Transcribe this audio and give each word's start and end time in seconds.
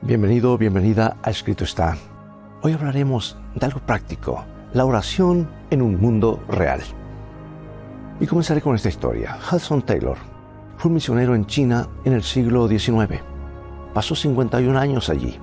Bienvenido, 0.00 0.56
bienvenida 0.56 1.16
a 1.24 1.30
Escrito 1.30 1.64
está. 1.64 1.96
Hoy 2.62 2.72
hablaremos 2.72 3.36
de 3.56 3.66
algo 3.66 3.80
práctico, 3.80 4.44
la 4.72 4.84
oración 4.84 5.50
en 5.70 5.82
un 5.82 6.00
mundo 6.00 6.40
real. 6.48 6.80
Y 8.20 8.26
comenzaré 8.26 8.60
con 8.60 8.76
esta 8.76 8.88
historia. 8.88 9.36
Hudson 9.50 9.82
Taylor 9.82 10.16
fue 10.76 10.90
un 10.90 10.94
misionero 10.94 11.34
en 11.34 11.46
China 11.46 11.88
en 12.04 12.12
el 12.12 12.22
siglo 12.22 12.68
XIX. 12.68 13.20
Pasó 13.92 14.14
51 14.14 14.78
años 14.78 15.10
allí 15.10 15.36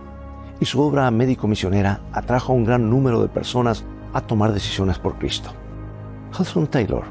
y 0.62 0.66
su 0.66 0.80
obra 0.80 1.12
médico-misionera 1.12 2.00
atrajo 2.14 2.54
a 2.54 2.56
un 2.56 2.64
gran 2.64 2.90
número 2.90 3.22
de 3.22 3.28
personas 3.28 3.84
a 4.14 4.22
tomar 4.22 4.54
decisiones 4.54 4.98
por 4.98 5.20
Cristo. 5.20 5.50
Hudson 6.32 6.68
Taylor 6.68 7.04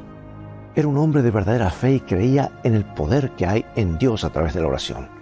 era 0.73 0.87
un 0.87 0.97
hombre 0.97 1.21
de 1.21 1.29
verdadera 1.29 1.69
fe 1.69 1.93
y 1.93 1.99
creía 1.99 2.59
en 2.63 2.73
el 2.73 2.85
poder 2.85 3.35
que 3.35 3.45
hay 3.45 3.65
en 3.75 3.99
Dios 3.99 4.23
a 4.23 4.31
través 4.31 4.55
de 4.55 4.61
la 4.61 4.67
oración. 4.67 5.14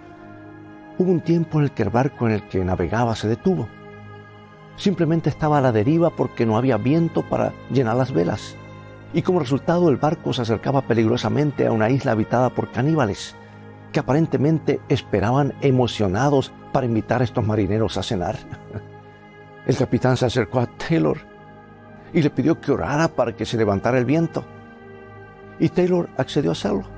Hubo 0.96 1.10
un 1.10 1.20
tiempo 1.20 1.58
en 1.58 1.64
el 1.64 1.70
que 1.72 1.82
el 1.82 1.90
barco 1.90 2.28
en 2.28 2.34
el 2.34 2.48
que 2.48 2.64
navegaba 2.64 3.16
se 3.16 3.26
detuvo. 3.26 3.66
Simplemente 4.76 5.28
estaba 5.28 5.58
a 5.58 5.60
la 5.60 5.72
deriva 5.72 6.10
porque 6.10 6.46
no 6.46 6.56
había 6.56 6.76
viento 6.76 7.22
para 7.22 7.52
llenar 7.70 7.96
las 7.96 8.12
velas. 8.12 8.56
Y 9.12 9.22
como 9.22 9.40
resultado 9.40 9.88
el 9.88 9.96
barco 9.96 10.32
se 10.32 10.42
acercaba 10.42 10.82
peligrosamente 10.82 11.66
a 11.66 11.72
una 11.72 11.90
isla 11.90 12.12
habitada 12.12 12.50
por 12.50 12.70
caníbales, 12.70 13.34
que 13.92 14.00
aparentemente 14.00 14.80
esperaban 14.88 15.54
emocionados 15.62 16.52
para 16.72 16.86
invitar 16.86 17.22
a 17.22 17.24
estos 17.24 17.44
marineros 17.44 17.96
a 17.96 18.02
cenar. 18.02 18.36
El 19.66 19.76
capitán 19.76 20.16
se 20.16 20.26
acercó 20.26 20.60
a 20.60 20.66
Taylor 20.66 21.16
y 22.12 22.22
le 22.22 22.30
pidió 22.30 22.60
que 22.60 22.70
orara 22.70 23.08
para 23.08 23.34
que 23.34 23.46
se 23.46 23.56
levantara 23.56 23.98
el 23.98 24.04
viento. 24.04 24.44
Y 25.58 25.70
Taylor 25.70 26.10
accedió 26.18 26.50
a 26.50 26.52
hacerlo 26.52 26.93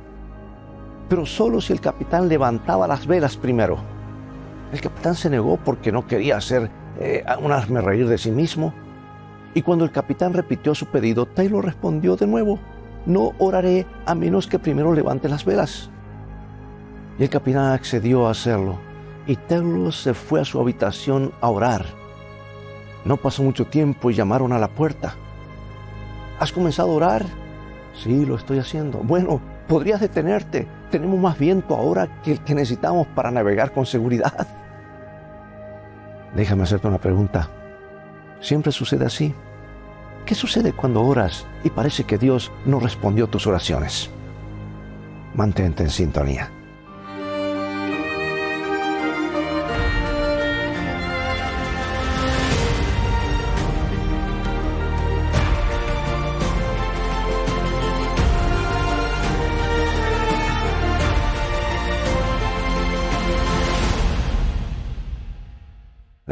pero 1.08 1.26
solo 1.26 1.60
si 1.60 1.72
el 1.72 1.80
capitán 1.80 2.28
levantaba 2.28 2.86
las 2.86 3.06
velas 3.06 3.36
primero. 3.36 3.78
El 4.72 4.80
capitán 4.80 5.14
se 5.14 5.30
negó 5.30 5.56
porque 5.56 5.92
no 5.92 6.06
quería 6.06 6.36
hacer 6.36 6.70
eh, 6.98 7.24
un 7.40 7.52
hazme 7.52 7.80
reír 7.80 8.08
de 8.08 8.18
sí 8.18 8.30
mismo. 8.30 8.72
Y 9.54 9.62
cuando 9.62 9.84
el 9.84 9.92
capitán 9.92 10.34
repitió 10.34 10.74
su 10.74 10.86
pedido, 10.86 11.26
Taylor 11.26 11.64
respondió 11.64 12.16
de 12.16 12.26
nuevo, 12.26 12.58
no 13.06 13.32
oraré 13.38 13.86
a 14.04 14.14
menos 14.14 14.46
que 14.46 14.58
primero 14.58 14.92
levante 14.92 15.28
las 15.28 15.44
velas. 15.44 15.90
Y 17.18 17.22
el 17.22 17.30
capitán 17.30 17.72
accedió 17.72 18.26
a 18.26 18.32
hacerlo, 18.32 18.76
y 19.26 19.36
Taylor 19.36 19.92
se 19.92 20.12
fue 20.12 20.40
a 20.40 20.44
su 20.44 20.60
habitación 20.60 21.32
a 21.40 21.48
orar. 21.48 21.86
No 23.04 23.16
pasó 23.16 23.42
mucho 23.42 23.66
tiempo 23.66 24.10
y 24.10 24.14
llamaron 24.14 24.52
a 24.52 24.58
la 24.58 24.68
puerta. 24.68 25.14
¿Has 26.38 26.52
comenzado 26.52 26.90
a 26.90 26.96
orar? 26.96 27.26
Sí, 27.94 28.26
lo 28.26 28.34
estoy 28.34 28.58
haciendo. 28.58 28.98
Bueno, 28.98 29.40
podrías 29.68 30.00
detenerte. 30.00 30.66
Tenemos 30.90 31.18
más 31.18 31.38
viento 31.38 31.74
ahora 31.74 32.08
que 32.22 32.32
el 32.32 32.40
que 32.40 32.54
necesitamos 32.54 33.06
para 33.08 33.30
navegar 33.30 33.72
con 33.72 33.86
seguridad. 33.86 34.46
Déjame 36.34 36.62
hacerte 36.62 36.86
una 36.86 36.98
pregunta. 36.98 37.48
¿Siempre 38.40 38.72
sucede 38.72 39.06
así? 39.06 39.34
¿Qué 40.24 40.34
sucede 40.34 40.72
cuando 40.72 41.02
oras 41.02 41.46
y 41.64 41.70
parece 41.70 42.04
que 42.04 42.18
Dios 42.18 42.52
no 42.64 42.80
respondió 42.80 43.26
tus 43.28 43.46
oraciones? 43.46 44.10
Mantente 45.34 45.82
en 45.82 45.90
sintonía. 45.90 46.50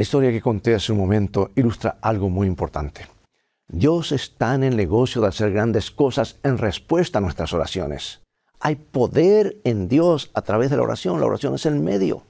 Historia 0.04 0.30
que 0.30 0.40
conté 0.40 0.74
hace 0.74 0.92
un 0.92 0.98
momento 0.98 1.50
ilustra 1.56 1.98
algo 2.00 2.28
muy 2.28 2.46
importante. 2.46 3.08
Dios 3.66 4.12
está 4.12 4.54
en 4.54 4.62
el 4.62 4.76
negocio 4.76 5.22
de 5.22 5.28
hacer 5.28 5.50
grandes 5.50 5.90
cosas 5.90 6.38
en 6.42 6.58
respuesta 6.58 7.18
a 7.18 7.20
nuestras 7.22 7.52
oraciones. 7.52 8.20
Hay 8.60 8.76
poder 8.76 9.56
en 9.64 9.88
Dios 9.88 10.30
a 10.34 10.42
través 10.42 10.70
de 10.70 10.76
la 10.76 10.82
oración. 10.82 11.20
La 11.20 11.26
oración 11.26 11.54
es 11.54 11.66
el 11.66 11.80
medio. 11.80 12.22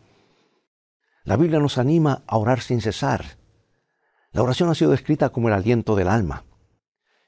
La 1.25 1.37
Biblia 1.37 1.59
nos 1.59 1.77
anima 1.77 2.23
a 2.27 2.39
orar 2.39 2.61
sin 2.61 2.81
cesar. 2.81 3.39
La 4.31 4.43
oración 4.43 4.69
ha 4.71 4.75
sido 4.75 4.93
descrita 4.93 5.31
como 5.31 5.49
el 5.49 5.55
aliento 5.55 5.97
del 5.97 6.09
alma. 6.09 6.45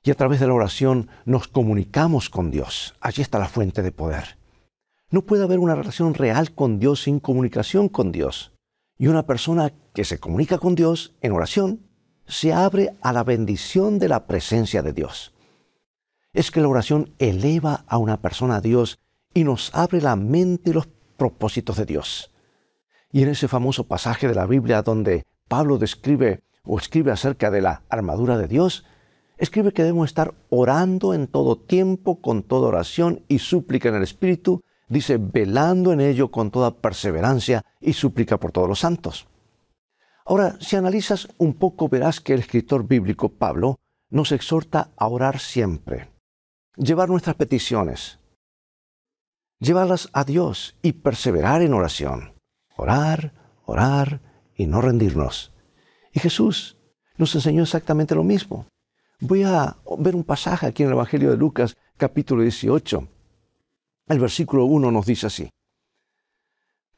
Y 0.02 0.12
a 0.12 0.14
través 0.14 0.38
de 0.38 0.46
la 0.46 0.54
oración 0.54 1.08
nos 1.24 1.48
comunicamos 1.48 2.30
con 2.30 2.50
Dios. 2.50 2.94
Allí 3.00 3.22
está 3.22 3.40
la 3.40 3.48
fuente 3.48 3.82
de 3.82 3.92
poder. 3.92 4.38
No 5.10 5.22
puede 5.22 5.42
haber 5.44 5.58
una 5.58 5.74
relación 5.74 6.14
real 6.14 6.52
con 6.52 6.78
Dios 6.78 7.02
sin 7.02 7.20
comunicación 7.20 7.88
con 7.88 8.12
Dios. 8.12 8.55
Y 8.98 9.08
una 9.08 9.26
persona 9.26 9.72
que 9.92 10.04
se 10.04 10.18
comunica 10.18 10.58
con 10.58 10.74
Dios 10.74 11.14
en 11.20 11.32
oración 11.32 11.80
se 12.26 12.52
abre 12.52 12.96
a 13.02 13.12
la 13.12 13.24
bendición 13.24 13.98
de 13.98 14.08
la 14.08 14.26
presencia 14.26 14.82
de 14.82 14.92
Dios. 14.92 15.34
Es 16.32 16.50
que 16.50 16.60
la 16.60 16.68
oración 16.68 17.14
eleva 17.18 17.84
a 17.86 17.98
una 17.98 18.20
persona 18.20 18.56
a 18.56 18.60
Dios 18.60 18.98
y 19.34 19.44
nos 19.44 19.74
abre 19.74 20.00
la 20.00 20.16
mente 20.16 20.70
y 20.70 20.72
los 20.72 20.88
propósitos 21.16 21.76
de 21.76 21.86
Dios. 21.86 22.32
Y 23.12 23.22
en 23.22 23.28
ese 23.28 23.48
famoso 23.48 23.86
pasaje 23.86 24.28
de 24.28 24.34
la 24.34 24.46
Biblia 24.46 24.82
donde 24.82 25.24
Pablo 25.48 25.78
describe 25.78 26.42
o 26.64 26.78
escribe 26.78 27.12
acerca 27.12 27.50
de 27.50 27.62
la 27.62 27.82
armadura 27.88 28.36
de 28.38 28.48
Dios, 28.48 28.84
escribe 29.38 29.72
que 29.72 29.82
debemos 29.82 30.08
estar 30.08 30.34
orando 30.50 31.14
en 31.14 31.26
todo 31.26 31.56
tiempo 31.56 32.20
con 32.20 32.42
toda 32.42 32.68
oración 32.68 33.22
y 33.28 33.38
súplica 33.38 33.88
en 33.88 33.94
el 33.96 34.02
Espíritu 34.02 34.62
dice, 34.88 35.18
velando 35.18 35.92
en 35.92 36.00
ello 36.00 36.30
con 36.30 36.50
toda 36.50 36.76
perseverancia 36.76 37.64
y 37.80 37.92
súplica 37.92 38.38
por 38.38 38.52
todos 38.52 38.68
los 38.68 38.80
santos. 38.80 39.26
Ahora, 40.24 40.56
si 40.60 40.76
analizas 40.76 41.28
un 41.38 41.54
poco, 41.54 41.88
verás 41.88 42.20
que 42.20 42.34
el 42.34 42.40
escritor 42.40 42.86
bíblico 42.86 43.28
Pablo 43.28 43.78
nos 44.10 44.32
exhorta 44.32 44.90
a 44.96 45.08
orar 45.08 45.38
siempre, 45.38 46.10
llevar 46.76 47.08
nuestras 47.08 47.36
peticiones, 47.36 48.18
llevarlas 49.58 50.08
a 50.12 50.24
Dios 50.24 50.76
y 50.82 50.92
perseverar 50.92 51.62
en 51.62 51.74
oración. 51.74 52.34
Orar, 52.76 53.32
orar 53.64 54.20
y 54.54 54.66
no 54.66 54.80
rendirnos. 54.80 55.52
Y 56.12 56.20
Jesús 56.20 56.76
nos 57.16 57.34
enseñó 57.34 57.62
exactamente 57.62 58.14
lo 58.14 58.24
mismo. 58.24 58.66
Voy 59.20 59.44
a 59.44 59.76
ver 59.98 60.14
un 60.14 60.24
pasaje 60.24 60.66
aquí 60.66 60.82
en 60.82 60.90
el 60.90 60.94
Evangelio 60.94 61.30
de 61.30 61.36
Lucas, 61.36 61.76
capítulo 61.96 62.42
18. 62.42 63.08
El 64.06 64.20
versículo 64.20 64.66
1 64.66 64.90
nos 64.90 65.06
dice 65.06 65.26
así. 65.26 65.50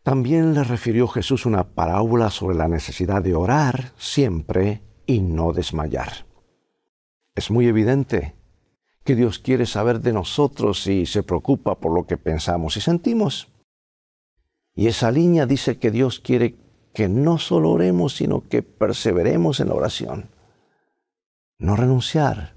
También 0.02 0.54
le 0.54 0.62
refirió 0.62 1.08
Jesús 1.08 1.46
una 1.46 1.64
parábola 1.74 2.30
sobre 2.30 2.56
la 2.56 2.68
necesidad 2.68 3.22
de 3.22 3.34
orar 3.34 3.92
siempre 3.96 4.82
y 5.06 5.20
no 5.20 5.52
desmayar. 5.52 6.26
Es 7.34 7.50
muy 7.50 7.66
evidente 7.66 8.34
que 9.04 9.14
Dios 9.14 9.38
quiere 9.38 9.64
saber 9.64 10.00
de 10.00 10.12
nosotros 10.12 10.86
y 10.86 11.06
se 11.06 11.22
preocupa 11.22 11.80
por 11.80 11.94
lo 11.94 12.06
que 12.06 12.18
pensamos 12.18 12.76
y 12.76 12.80
sentimos. 12.80 13.48
Y 14.74 14.86
esa 14.86 15.10
línea 15.10 15.46
dice 15.46 15.78
que 15.78 15.90
Dios 15.90 16.20
quiere 16.20 16.56
que 16.92 17.08
no 17.08 17.38
solo 17.38 17.70
oremos, 17.70 18.16
sino 18.16 18.48
que 18.48 18.62
perseveremos 18.62 19.60
en 19.60 19.68
la 19.68 19.74
oración. 19.74 20.30
No 21.58 21.74
renunciar, 21.74 22.56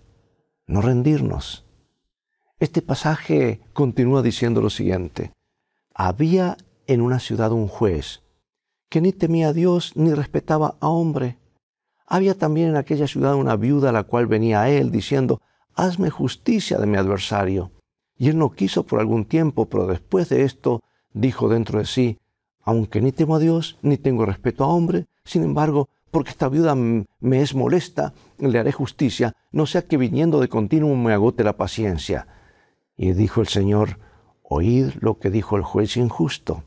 no 0.68 0.82
rendirnos. 0.82 1.66
Este 2.62 2.84
pasaje 2.84 3.60
continúa 3.74 4.22
diciendo 4.22 4.62
lo 4.62 4.70
siguiente. 4.70 5.34
Había 5.96 6.58
en 6.86 7.02
una 7.02 7.18
ciudad 7.18 7.52
un 7.54 7.68
juez 7.68 8.22
que 8.88 9.02
ni 9.02 9.14
temía 9.14 9.48
a 9.48 9.54
Dios 9.54 9.94
ni 9.96 10.14
respetaba 10.14 10.76
a 10.80 10.90
hombre. 10.90 11.40
Había 12.06 12.38
también 12.38 12.70
en 12.70 12.76
aquella 12.76 13.08
ciudad 13.08 13.34
una 13.34 13.56
viuda 13.56 13.90
a 13.90 13.94
la 13.94 14.04
cual 14.04 14.28
venía 14.28 14.62
a 14.62 14.70
él 14.70 14.92
diciendo, 14.92 15.42
Hazme 15.74 16.12
justicia 16.12 16.78
de 16.78 16.86
mi 16.86 16.98
adversario. 16.98 17.72
Y 18.16 18.30
él 18.30 18.38
no 18.38 18.52
quiso 18.52 18.86
por 18.86 19.00
algún 19.00 19.26
tiempo, 19.26 19.66
pero 19.66 19.88
después 19.88 20.30
de 20.30 20.44
esto 20.44 20.82
dijo 21.14 21.50
dentro 21.50 21.80
de 21.80 21.86
sí, 21.86 22.20
aunque 22.62 23.02
ni 23.02 23.12
temo 23.12 23.38
a 23.38 23.40
Dios 23.40 23.80
ni 23.82 23.98
tengo 23.98 24.24
respeto 24.24 24.66
a 24.66 24.68
hombre, 24.68 25.08
sin 25.24 25.44
embargo, 25.44 25.90
porque 26.12 26.30
esta 26.30 26.48
viuda 26.48 26.76
me 26.76 27.42
es 27.42 27.56
molesta, 27.56 28.14
le 28.38 28.60
haré 28.60 28.72
justicia, 28.72 29.34
no 29.52 29.66
sea 29.66 29.82
que 29.82 29.98
viniendo 29.98 30.40
de 30.40 30.48
continuo 30.48 30.96
me 30.96 31.12
agote 31.12 31.44
la 31.44 31.58
paciencia. 31.58 32.28
Y 33.02 33.14
dijo 33.14 33.42
el 33.42 33.48
Señor, 33.48 33.98
oíd 34.44 34.92
lo 35.00 35.18
que 35.18 35.32
dijo 35.32 35.58
el 35.58 35.64
juez 35.64 35.98
injusto. 35.98 36.64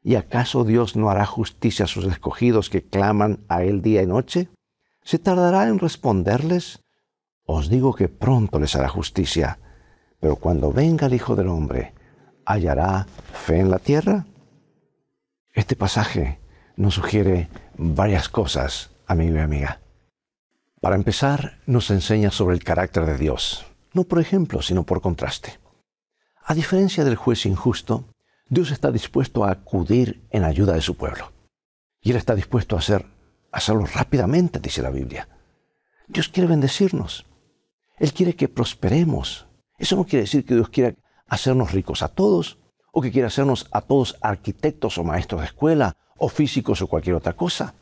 ¿Y 0.00 0.14
acaso 0.14 0.62
Dios 0.62 0.94
no 0.94 1.10
hará 1.10 1.26
justicia 1.26 1.86
a 1.86 1.88
sus 1.88 2.04
escogidos 2.04 2.70
que 2.70 2.84
claman 2.84 3.40
a 3.48 3.64
Él 3.64 3.82
día 3.82 4.00
y 4.00 4.06
noche? 4.06 4.48
¿Se 5.02 5.18
tardará 5.18 5.66
en 5.66 5.80
responderles? 5.80 6.78
Os 7.46 7.68
digo 7.68 7.96
que 7.96 8.06
pronto 8.06 8.60
les 8.60 8.76
hará 8.76 8.88
justicia. 8.88 9.58
Pero 10.20 10.36
cuando 10.36 10.72
venga 10.72 11.08
el 11.08 11.14
Hijo 11.14 11.34
del 11.34 11.48
Hombre, 11.48 11.94
¿hallará 12.44 13.08
fe 13.32 13.58
en 13.58 13.72
la 13.72 13.80
tierra? 13.80 14.26
Este 15.52 15.74
pasaje 15.74 16.38
nos 16.76 16.94
sugiere 16.94 17.48
varias 17.76 18.28
cosas, 18.28 18.92
amigo 19.04 19.34
y 19.34 19.40
amiga. 19.40 19.80
Para 20.80 20.94
empezar, 20.94 21.58
nos 21.66 21.90
enseña 21.90 22.30
sobre 22.30 22.54
el 22.54 22.62
carácter 22.62 23.04
de 23.04 23.18
Dios 23.18 23.66
no 23.92 24.04
por 24.04 24.20
ejemplo, 24.20 24.62
sino 24.62 24.84
por 24.84 25.00
contraste. 25.00 25.58
A 26.44 26.54
diferencia 26.54 27.04
del 27.04 27.16
juez 27.16 27.46
injusto, 27.46 28.04
Dios 28.48 28.70
está 28.70 28.90
dispuesto 28.90 29.44
a 29.44 29.52
acudir 29.52 30.26
en 30.30 30.44
ayuda 30.44 30.74
de 30.74 30.80
su 30.80 30.96
pueblo. 30.96 31.32
Y 32.00 32.10
Él 32.10 32.16
está 32.16 32.34
dispuesto 32.34 32.76
a 32.76 32.80
hacer, 32.80 33.06
hacerlo 33.52 33.86
rápidamente, 33.86 34.58
dice 34.58 34.82
la 34.82 34.90
Biblia. 34.90 35.28
Dios 36.08 36.28
quiere 36.28 36.48
bendecirnos. 36.48 37.26
Él 37.98 38.12
quiere 38.12 38.34
que 38.34 38.48
prosperemos. 38.48 39.46
Eso 39.78 39.96
no 39.96 40.04
quiere 40.04 40.22
decir 40.22 40.44
que 40.44 40.54
Dios 40.54 40.70
quiera 40.70 40.94
hacernos 41.28 41.72
ricos 41.72 42.02
a 42.02 42.08
todos 42.08 42.58
o 42.92 43.00
que 43.00 43.12
quiera 43.12 43.28
hacernos 43.28 43.68
a 43.70 43.82
todos 43.82 44.16
arquitectos 44.20 44.98
o 44.98 45.04
maestros 45.04 45.42
de 45.42 45.46
escuela 45.46 45.96
o 46.16 46.28
físicos 46.28 46.82
o 46.82 46.88
cualquier 46.88 47.14
otra 47.14 47.34
cosa. 47.34 47.74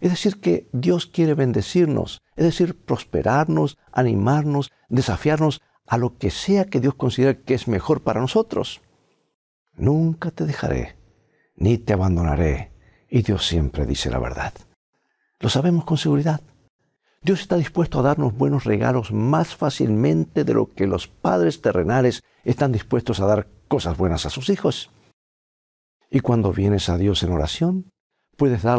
Es 0.00 0.10
decir, 0.10 0.40
que 0.40 0.68
Dios 0.72 1.06
quiere 1.06 1.34
bendecirnos, 1.34 2.22
es 2.36 2.44
decir, 2.44 2.78
prosperarnos, 2.84 3.78
animarnos, 3.92 4.70
desafiarnos 4.88 5.60
a 5.86 5.98
lo 5.98 6.18
que 6.18 6.30
sea 6.30 6.66
que 6.66 6.80
Dios 6.80 6.94
considere 6.94 7.42
que 7.42 7.54
es 7.54 7.66
mejor 7.66 8.02
para 8.02 8.20
nosotros. 8.20 8.80
Nunca 9.76 10.30
te 10.30 10.44
dejaré, 10.44 10.96
ni 11.56 11.78
te 11.78 11.94
abandonaré. 11.94 12.72
Y 13.08 13.22
Dios 13.22 13.46
siempre 13.46 13.86
dice 13.86 14.10
la 14.10 14.18
verdad. 14.18 14.52
Lo 15.40 15.48
sabemos 15.48 15.84
con 15.84 15.96
seguridad. 15.96 16.42
Dios 17.22 17.40
está 17.40 17.56
dispuesto 17.56 17.98
a 17.98 18.02
darnos 18.02 18.36
buenos 18.36 18.64
regalos 18.64 19.12
más 19.12 19.56
fácilmente 19.56 20.44
de 20.44 20.54
lo 20.54 20.72
que 20.72 20.86
los 20.86 21.08
padres 21.08 21.60
terrenales 21.60 22.22
están 22.44 22.70
dispuestos 22.70 23.20
a 23.20 23.26
dar 23.26 23.48
cosas 23.66 23.96
buenas 23.96 24.26
a 24.26 24.30
sus 24.30 24.50
hijos. 24.50 24.90
Y 26.10 26.20
cuando 26.20 26.52
vienes 26.52 26.88
a 26.88 26.96
Dios 26.96 27.22
en 27.22 27.32
oración, 27.32 27.90
puedes 28.36 28.62
dar, 28.62 28.78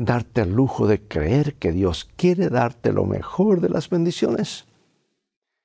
darte 0.00 0.42
el 0.42 0.52
lujo 0.52 0.86
de 0.86 1.00
creer 1.00 1.54
que 1.54 1.72
Dios 1.72 2.08
quiere 2.16 2.48
darte 2.48 2.92
lo 2.92 3.04
mejor 3.04 3.60
de 3.60 3.68
las 3.68 3.88
bendiciones. 3.90 4.66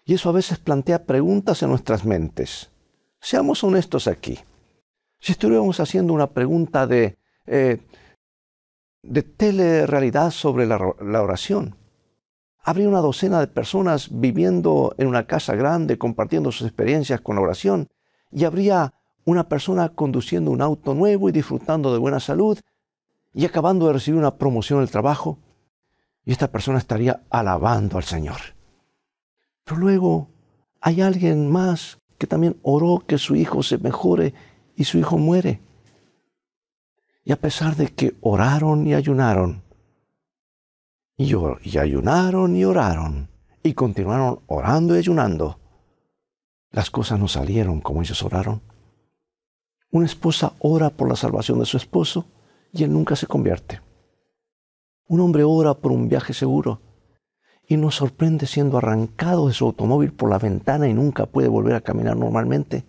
Y 0.05 0.15
eso 0.15 0.29
a 0.29 0.33
veces 0.33 0.57
plantea 0.57 1.05
preguntas 1.05 1.61
en 1.61 1.69
nuestras 1.69 2.05
mentes. 2.05 2.71
Seamos 3.21 3.63
honestos 3.63 4.07
aquí. 4.07 4.39
Si 5.19 5.33
estuviéramos 5.33 5.79
haciendo 5.79 6.13
una 6.13 6.27
pregunta 6.27 6.87
de, 6.87 7.17
eh, 7.45 7.79
de 9.03 9.23
telerrealidad 9.23 10.31
sobre 10.31 10.65
la, 10.65 10.79
la 11.01 11.21
oración, 11.21 11.75
habría 12.63 12.89
una 12.89 13.01
docena 13.01 13.39
de 13.39 13.47
personas 13.47 14.09
viviendo 14.11 14.95
en 14.97 15.07
una 15.07 15.27
casa 15.27 15.55
grande, 15.55 15.97
compartiendo 15.97 16.51
sus 16.51 16.67
experiencias 16.67 17.21
con 17.21 17.35
la 17.35 17.41
oración, 17.41 17.89
y 18.31 18.45
habría 18.45 18.93
una 19.25 19.47
persona 19.47 19.89
conduciendo 19.89 20.51
un 20.51 20.61
auto 20.61 20.93
nuevo 20.95 21.29
y 21.29 21.31
disfrutando 21.31 21.91
de 21.93 21.99
buena 21.99 22.19
salud, 22.19 22.59
y 23.33 23.45
acabando 23.45 23.87
de 23.87 23.93
recibir 23.93 24.19
una 24.19 24.35
promoción 24.35 24.79
en 24.79 24.83
el 24.83 24.91
trabajo, 24.91 25.39
y 26.25 26.31
esta 26.31 26.51
persona 26.51 26.77
estaría 26.77 27.23
alabando 27.29 27.97
al 27.97 28.03
Señor. 28.03 28.37
Pero 29.63 29.77
luego 29.77 30.29
hay 30.81 31.01
alguien 31.01 31.49
más 31.49 31.99
que 32.17 32.27
también 32.27 32.59
oró 32.63 33.03
que 33.05 33.17
su 33.17 33.35
hijo 33.35 33.63
se 33.63 33.77
mejore 33.77 34.33
y 34.75 34.83
su 34.83 34.97
hijo 34.97 35.17
muere. 35.17 35.61
Y 37.23 37.31
a 37.31 37.37
pesar 37.37 37.75
de 37.75 37.87
que 37.87 38.15
oraron 38.21 38.85
y 38.87 38.93
ayunaron, 38.93 39.63
y, 41.17 41.33
y 41.63 41.77
ayunaron 41.77 42.55
y 42.55 42.65
oraron, 42.65 43.29
y 43.61 43.73
continuaron 43.73 44.39
orando 44.47 44.95
y 44.95 44.99
ayunando, 44.99 45.59
las 46.71 46.89
cosas 46.89 47.19
no 47.19 47.27
salieron 47.27 47.81
como 47.81 48.01
ellos 48.01 48.21
oraron. 48.23 48.61
Una 49.91 50.05
esposa 50.05 50.53
ora 50.59 50.89
por 50.89 51.09
la 51.09 51.15
salvación 51.15 51.59
de 51.59 51.65
su 51.65 51.77
esposo 51.77 52.25
y 52.71 52.83
él 52.83 52.93
nunca 52.93 53.15
se 53.15 53.27
convierte. 53.27 53.81
Un 55.07 55.21
hombre 55.21 55.43
ora 55.43 55.73
por 55.73 55.91
un 55.91 56.07
viaje 56.07 56.33
seguro 56.33 56.81
y 57.67 57.77
nos 57.77 57.95
sorprende 57.95 58.47
siendo 58.47 58.77
arrancado 58.77 59.47
de 59.47 59.53
su 59.53 59.65
automóvil 59.65 60.13
por 60.13 60.29
la 60.29 60.39
ventana 60.39 60.87
y 60.87 60.93
nunca 60.93 61.27
puede 61.27 61.47
volver 61.47 61.75
a 61.75 61.81
caminar 61.81 62.17
normalmente. 62.17 62.85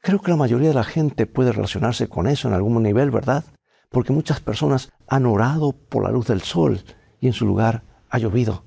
Creo 0.00 0.20
que 0.20 0.30
la 0.30 0.36
mayoría 0.36 0.68
de 0.68 0.74
la 0.74 0.84
gente 0.84 1.26
puede 1.26 1.52
relacionarse 1.52 2.08
con 2.08 2.26
eso 2.26 2.48
en 2.48 2.54
algún 2.54 2.82
nivel, 2.82 3.10
¿verdad? 3.10 3.44
Porque 3.90 4.12
muchas 4.12 4.40
personas 4.40 4.92
han 5.06 5.26
orado 5.26 5.72
por 5.72 6.04
la 6.04 6.10
luz 6.10 6.26
del 6.26 6.42
sol 6.42 6.82
y 7.20 7.26
en 7.26 7.32
su 7.32 7.46
lugar 7.46 7.84
ha 8.08 8.18
llovido. 8.18 8.64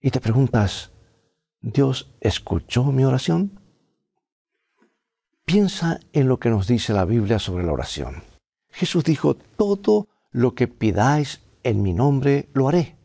Y 0.00 0.10
te 0.10 0.20
preguntas, 0.20 0.92
¿Dios 1.60 2.14
escuchó 2.20 2.84
mi 2.84 3.04
oración? 3.04 3.60
Piensa 5.44 5.98
en 6.12 6.28
lo 6.28 6.38
que 6.38 6.50
nos 6.50 6.66
dice 6.66 6.92
la 6.92 7.04
Biblia 7.04 7.38
sobre 7.38 7.64
la 7.64 7.72
oración. 7.72 8.27
Jesús 8.70 9.04
dijo, 9.04 9.34
todo 9.34 10.08
lo 10.30 10.54
que 10.54 10.68
pidáis 10.68 11.40
en 11.62 11.82
mi 11.82 11.92
nombre 11.92 12.48
lo 12.52 12.68
haré. 12.68 12.96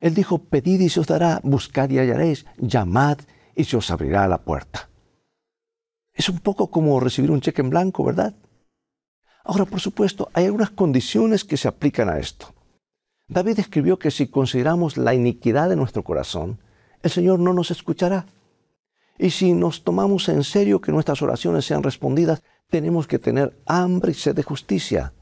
Él 0.00 0.14
dijo, 0.14 0.38
pedid 0.38 0.80
y 0.80 0.88
se 0.88 1.00
os 1.00 1.06
dará, 1.06 1.40
buscad 1.42 1.90
y 1.90 1.98
hallaréis, 1.98 2.46
llamad 2.58 3.18
y 3.54 3.64
se 3.64 3.76
os 3.76 3.90
abrirá 3.90 4.26
la 4.28 4.38
puerta. 4.38 4.88
Es 6.14 6.28
un 6.28 6.38
poco 6.38 6.70
como 6.70 7.00
recibir 7.00 7.30
un 7.30 7.40
cheque 7.40 7.60
en 7.60 7.70
blanco, 7.70 8.04
¿verdad? 8.04 8.34
Ahora, 9.44 9.64
por 9.64 9.80
supuesto, 9.80 10.28
hay 10.32 10.46
algunas 10.46 10.70
condiciones 10.70 11.44
que 11.44 11.56
se 11.56 11.68
aplican 11.68 12.08
a 12.08 12.18
esto. 12.18 12.54
David 13.28 13.58
escribió 13.58 13.98
que 13.98 14.10
si 14.10 14.26
consideramos 14.26 14.96
la 14.96 15.14
iniquidad 15.14 15.68
de 15.68 15.76
nuestro 15.76 16.02
corazón, 16.02 16.58
el 17.02 17.10
Señor 17.10 17.38
no 17.38 17.52
nos 17.52 17.70
escuchará. 17.70 18.26
Y 19.22 19.28
si 19.28 19.52
nos 19.52 19.84
tomamos 19.84 20.30
en 20.30 20.42
serio 20.42 20.80
que 20.80 20.92
nuestras 20.92 21.20
oraciones 21.20 21.66
sean 21.66 21.82
respondidas, 21.82 22.42
tenemos 22.70 23.06
que 23.06 23.18
tener 23.18 23.54
hambre 23.66 24.12
y 24.12 24.14
sed 24.14 24.34
de 24.34 24.42
justicia. 24.42 25.12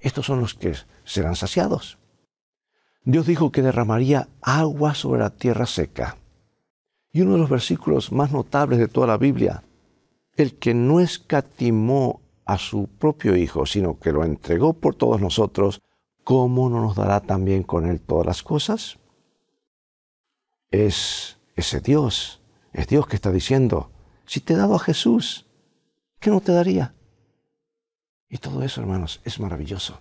Estos 0.00 0.26
son 0.26 0.40
los 0.40 0.54
que 0.54 0.74
serán 1.04 1.36
saciados. 1.36 1.98
Dios 3.04 3.24
dijo 3.24 3.52
que 3.52 3.62
derramaría 3.62 4.28
agua 4.40 4.96
sobre 4.96 5.20
la 5.20 5.30
tierra 5.30 5.66
seca. 5.66 6.16
Y 7.12 7.20
uno 7.20 7.34
de 7.34 7.38
los 7.38 7.48
versículos 7.48 8.10
más 8.10 8.32
notables 8.32 8.80
de 8.80 8.88
toda 8.88 9.06
la 9.06 9.18
Biblia, 9.18 9.62
el 10.34 10.58
que 10.58 10.74
no 10.74 10.98
escatimó 10.98 12.22
a 12.44 12.58
su 12.58 12.88
propio 12.88 13.36
Hijo, 13.36 13.66
sino 13.66 14.00
que 14.00 14.10
lo 14.10 14.24
entregó 14.24 14.72
por 14.72 14.96
todos 14.96 15.20
nosotros, 15.20 15.80
¿cómo 16.24 16.68
no 16.68 16.80
nos 16.80 16.96
dará 16.96 17.20
también 17.20 17.62
con 17.62 17.86
él 17.86 18.00
todas 18.00 18.26
las 18.26 18.42
cosas? 18.42 18.98
Es 20.72 21.38
ese 21.54 21.80
Dios, 21.80 22.41
es 22.72 22.86
Dios 22.88 23.06
que 23.06 23.16
está 23.16 23.30
diciendo, 23.30 23.90
si 24.26 24.40
te 24.40 24.54
he 24.54 24.56
dado 24.56 24.74
a 24.74 24.80
Jesús, 24.80 25.46
¿qué 26.20 26.30
no 26.30 26.40
te 26.40 26.52
daría? 26.52 26.94
Y 28.28 28.38
todo 28.38 28.62
eso, 28.62 28.80
hermanos, 28.80 29.20
es 29.24 29.38
maravilloso. 29.40 30.00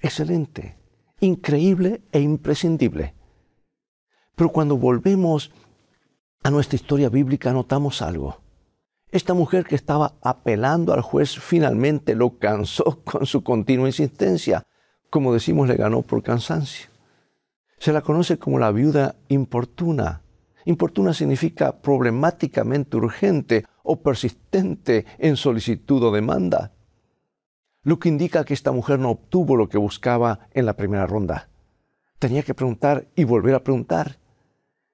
Excelente 0.00 0.80
increíble 1.20 2.02
e 2.12 2.20
imprescindible. 2.20 3.14
Pero 4.34 4.50
cuando 4.50 4.76
volvemos 4.76 5.52
a 6.42 6.50
nuestra 6.50 6.76
historia 6.76 7.10
bíblica 7.10 7.52
notamos 7.52 8.02
algo. 8.02 8.40
Esta 9.10 9.34
mujer 9.34 9.64
que 9.64 9.74
estaba 9.74 10.14
apelando 10.22 10.94
al 10.94 11.02
juez 11.02 11.38
finalmente 11.38 12.14
lo 12.14 12.38
cansó 12.38 13.00
con 13.04 13.26
su 13.26 13.42
continua 13.42 13.88
insistencia. 13.88 14.62
Como 15.10 15.32
decimos, 15.32 15.68
le 15.68 15.76
ganó 15.76 16.02
por 16.02 16.22
cansancio. 16.22 16.88
Se 17.78 17.92
la 17.92 18.02
conoce 18.02 18.38
como 18.38 18.58
la 18.58 18.70
viuda 18.70 19.16
importuna. 19.28 20.22
Importuna 20.70 21.12
significa 21.12 21.80
problemáticamente 21.80 22.96
urgente 22.96 23.66
o 23.82 24.00
persistente 24.00 25.04
en 25.18 25.36
solicitud 25.36 26.02
o 26.02 26.10
demanda 26.12 26.72
lo 27.82 27.98
que 27.98 28.08
indica 28.08 28.44
que 28.44 28.54
esta 28.54 28.72
mujer 28.72 28.98
no 28.98 29.10
obtuvo 29.10 29.56
lo 29.56 29.68
que 29.68 29.78
buscaba 29.78 30.48
en 30.52 30.66
la 30.66 30.76
primera 30.76 31.06
ronda. 31.06 31.48
Tenía 32.18 32.42
que 32.42 32.54
preguntar 32.54 33.06
y 33.16 33.24
volver 33.24 33.54
a 33.54 33.64
preguntar. 33.64 34.18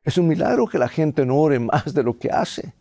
Es 0.05 0.19
un 0.19 0.29
milagro 0.29 0.67
que 0.67 0.79
la 0.79 0.89
gente 0.89 1.27
no 1.27 1.37
ore 1.37 1.59
más 1.59 1.93
de 1.93 2.05
lo 2.05 2.17
que 2.19 2.31
hace. 2.31 2.75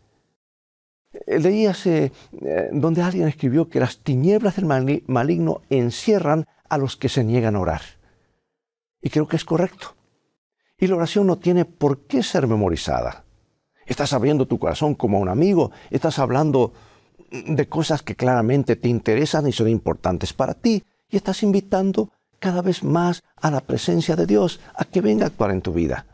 Eh, 1.12 1.40
Leíase 1.40 2.12
eh, 2.42 2.70
donde 2.72 3.02
alguien 3.02 3.28
escribió 3.28 3.68
que 3.70 3.80
las 3.80 4.00
tinieblas 4.00 4.58
del 4.58 4.66
maligno 5.08 5.62
encierran 5.70 6.46
a 6.70 6.78
los 6.78 6.96
que 6.96 7.10
se 7.10 7.24
niegan 7.24 7.56
a 7.56 7.62
orar. 7.62 7.82
Y 9.02 9.10
creo 9.10 9.28
que 9.28 9.38
es 9.38 9.46
correcto. 9.46 9.96
Y 10.78 10.88
la 10.88 10.96
oración 10.96 11.28
no 11.28 11.38
tiene 11.38 11.66
por 11.66 12.02
qué 12.08 12.22
ser 12.24 12.48
memorizada. 12.48 13.24
Estás 13.86 14.14
abriendo 14.14 14.48
tu 14.48 14.58
corazón 14.60 14.96
como 14.96 15.18
a 15.18 15.22
un 15.22 15.30
amigo, 15.30 15.72
estás 15.90 16.20
hablando 16.20 16.74
de 17.30 17.70
cosas 17.70 18.02
que 18.02 18.16
claramente 18.16 18.76
te 18.76 18.90
interesan 18.90 19.48
y 19.48 19.52
son 19.52 19.70
importantes 19.70 20.34
para 20.34 20.54
ti. 20.54 20.84
Y 21.10 21.18
estás 21.18 21.44
invitando 21.44 22.12
cada 22.40 22.62
vez 22.62 22.84
más 22.84 23.24
a 23.38 23.52
la 23.52 23.62
presencia 23.62 24.16
de 24.16 24.26
Dios, 24.26 24.60
a 24.76 24.86
que 24.86 25.02
venga 25.02 25.26
a 25.26 25.28
actuar 25.28 25.52
en 25.52 25.62
tu 25.62 25.72
vida. 25.72 26.06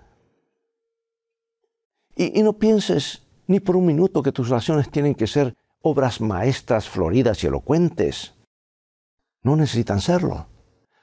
Y, 2.15 2.39
y 2.39 2.43
no 2.43 2.53
pienses 2.53 3.23
ni 3.47 3.59
por 3.59 3.75
un 3.75 3.85
minuto 3.85 4.21
que 4.21 4.31
tus 4.31 4.51
oraciones 4.51 4.89
tienen 4.91 5.15
que 5.15 5.27
ser 5.27 5.55
obras 5.81 6.21
maestras, 6.21 6.87
floridas 6.87 7.43
y 7.43 7.47
elocuentes. 7.47 8.33
No 9.43 9.55
necesitan 9.55 10.01
serlo. 10.01 10.47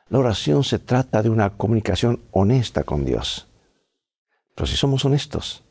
La 0.09 0.19
oración 0.19 0.65
se 0.65 0.79
trata 0.79 1.23
de 1.23 1.31
una 1.31 1.57
comunicación 1.57 2.23
honesta 2.31 2.85
con 2.85 3.05
Dios. 3.05 3.48
Pero 4.59 4.67
si 4.67 4.77
somos 4.77 5.05
honestos, 5.05 5.63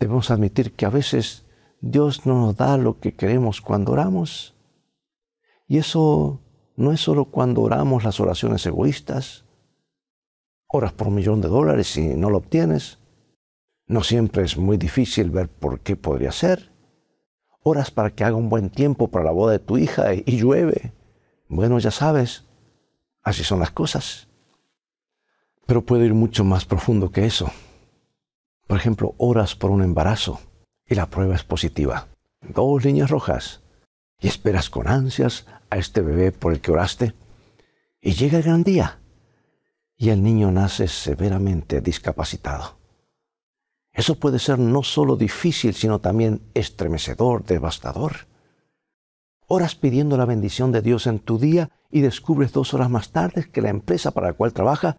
debemos 0.00 0.32
admitir 0.32 0.72
que 0.72 0.84
a 0.84 0.90
veces 0.90 1.44
Dios 1.80 2.26
no 2.26 2.34
nos 2.40 2.56
da 2.56 2.76
lo 2.76 2.98
que 2.98 3.14
queremos 3.14 3.60
cuando 3.60 3.92
oramos. 3.92 4.56
Y 5.68 5.78
eso 5.78 6.40
no 6.74 6.90
es 6.90 6.98
solo 6.98 7.26
cuando 7.26 7.60
oramos 7.60 8.02
las 8.02 8.18
oraciones 8.18 8.66
egoístas. 8.66 9.44
Oras 10.66 10.92
por 10.92 11.06
un 11.06 11.14
millón 11.14 11.40
de 11.40 11.46
dólares 11.46 11.96
y 11.96 12.16
no 12.16 12.30
lo 12.30 12.38
obtienes. 12.38 12.98
No 13.86 14.02
siempre 14.02 14.42
es 14.42 14.56
muy 14.56 14.76
difícil 14.76 15.30
ver 15.30 15.48
por 15.48 15.78
qué 15.78 15.94
podría 15.94 16.32
ser. 16.32 16.72
Oras 17.62 17.92
para 17.92 18.10
que 18.10 18.24
haga 18.24 18.34
un 18.34 18.48
buen 18.48 18.70
tiempo 18.70 19.06
para 19.06 19.24
la 19.24 19.30
boda 19.30 19.52
de 19.52 19.60
tu 19.60 19.78
hija 19.78 20.14
y 20.14 20.40
llueve. 20.40 20.92
Bueno, 21.46 21.78
ya 21.78 21.92
sabes, 21.92 22.44
así 23.22 23.44
son 23.44 23.60
las 23.60 23.70
cosas. 23.70 24.26
Pero 25.64 25.82
puede 25.82 26.06
ir 26.06 26.14
mucho 26.14 26.42
más 26.42 26.64
profundo 26.64 27.12
que 27.12 27.24
eso. 27.24 27.48
Por 28.66 28.78
ejemplo, 28.78 29.14
oras 29.18 29.54
por 29.54 29.70
un 29.70 29.82
embarazo 29.82 30.40
y 30.86 30.94
la 30.94 31.06
prueba 31.06 31.34
es 31.34 31.44
positiva. 31.44 32.08
Dos 32.40 32.84
líneas 32.84 33.10
rojas. 33.10 33.62
Y 34.20 34.28
esperas 34.28 34.70
con 34.70 34.88
ansias 34.88 35.46
a 35.70 35.78
este 35.78 36.00
bebé 36.00 36.32
por 36.32 36.52
el 36.52 36.60
que 36.60 36.70
oraste. 36.70 37.14
Y 38.00 38.12
llega 38.12 38.38
el 38.38 38.44
gran 38.44 38.62
día. 38.62 39.00
Y 39.96 40.10
el 40.10 40.22
niño 40.22 40.50
nace 40.50 40.88
severamente 40.88 41.80
discapacitado. 41.80 42.78
Eso 43.92 44.18
puede 44.18 44.38
ser 44.38 44.58
no 44.58 44.82
solo 44.82 45.16
difícil, 45.16 45.74
sino 45.74 46.00
también 46.00 46.40
estremecedor, 46.54 47.44
devastador. 47.44 48.26
Oras 49.46 49.74
pidiendo 49.74 50.16
la 50.16 50.24
bendición 50.24 50.72
de 50.72 50.80
Dios 50.80 51.06
en 51.06 51.18
tu 51.18 51.38
día 51.38 51.70
y 51.90 52.00
descubres 52.00 52.52
dos 52.52 52.72
horas 52.72 52.88
más 52.88 53.12
tarde 53.12 53.50
que 53.50 53.60
la 53.60 53.68
empresa 53.68 54.12
para 54.12 54.28
la 54.28 54.32
cual 54.32 54.54
trabaja 54.54 54.98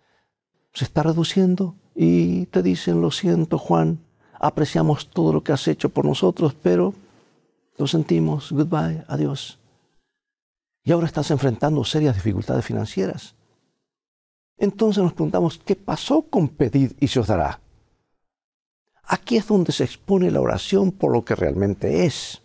se 0.74 0.86
está 0.86 1.02
reduciendo 1.04 1.76
y 1.96 2.46
te 2.48 2.64
dicen, 2.64 3.02
lo 3.02 3.12
siento 3.12 3.58
Juan, 3.58 4.00
apreciamos 4.40 5.10
todo 5.10 5.34
lo 5.34 5.44
que 5.44 5.52
has 5.52 5.68
hecho 5.68 5.90
por 5.90 6.06
nosotros, 6.06 6.56
pero 6.62 6.94
lo 7.78 7.88
sentimos, 7.88 8.52
goodbye, 8.52 9.04
adiós. 9.08 9.60
Y 10.84 10.92
ahora 10.92 11.08
estás 11.08 11.32
enfrentando 11.32 11.84
serias 11.84 12.16
dificultades 12.16 12.66
financieras. 12.66 13.36
Entonces 14.58 15.04
nos 15.04 15.14
preguntamos, 15.14 15.60
¿qué 15.66 15.76
pasó 15.76 16.24
con 16.24 16.50
pedir 16.50 16.96
y 17.00 17.08
se 17.08 17.20
os 17.20 17.28
dará? 17.28 17.60
Aquí 19.06 19.38
es 19.38 19.48
donde 19.48 19.72
se 19.72 19.84
expone 19.84 20.32
la 20.32 20.42
oración 20.42 20.92
por 20.92 21.12
lo 21.12 21.26
que 21.26 21.36
realmente 21.36 22.06
es. 22.06 22.42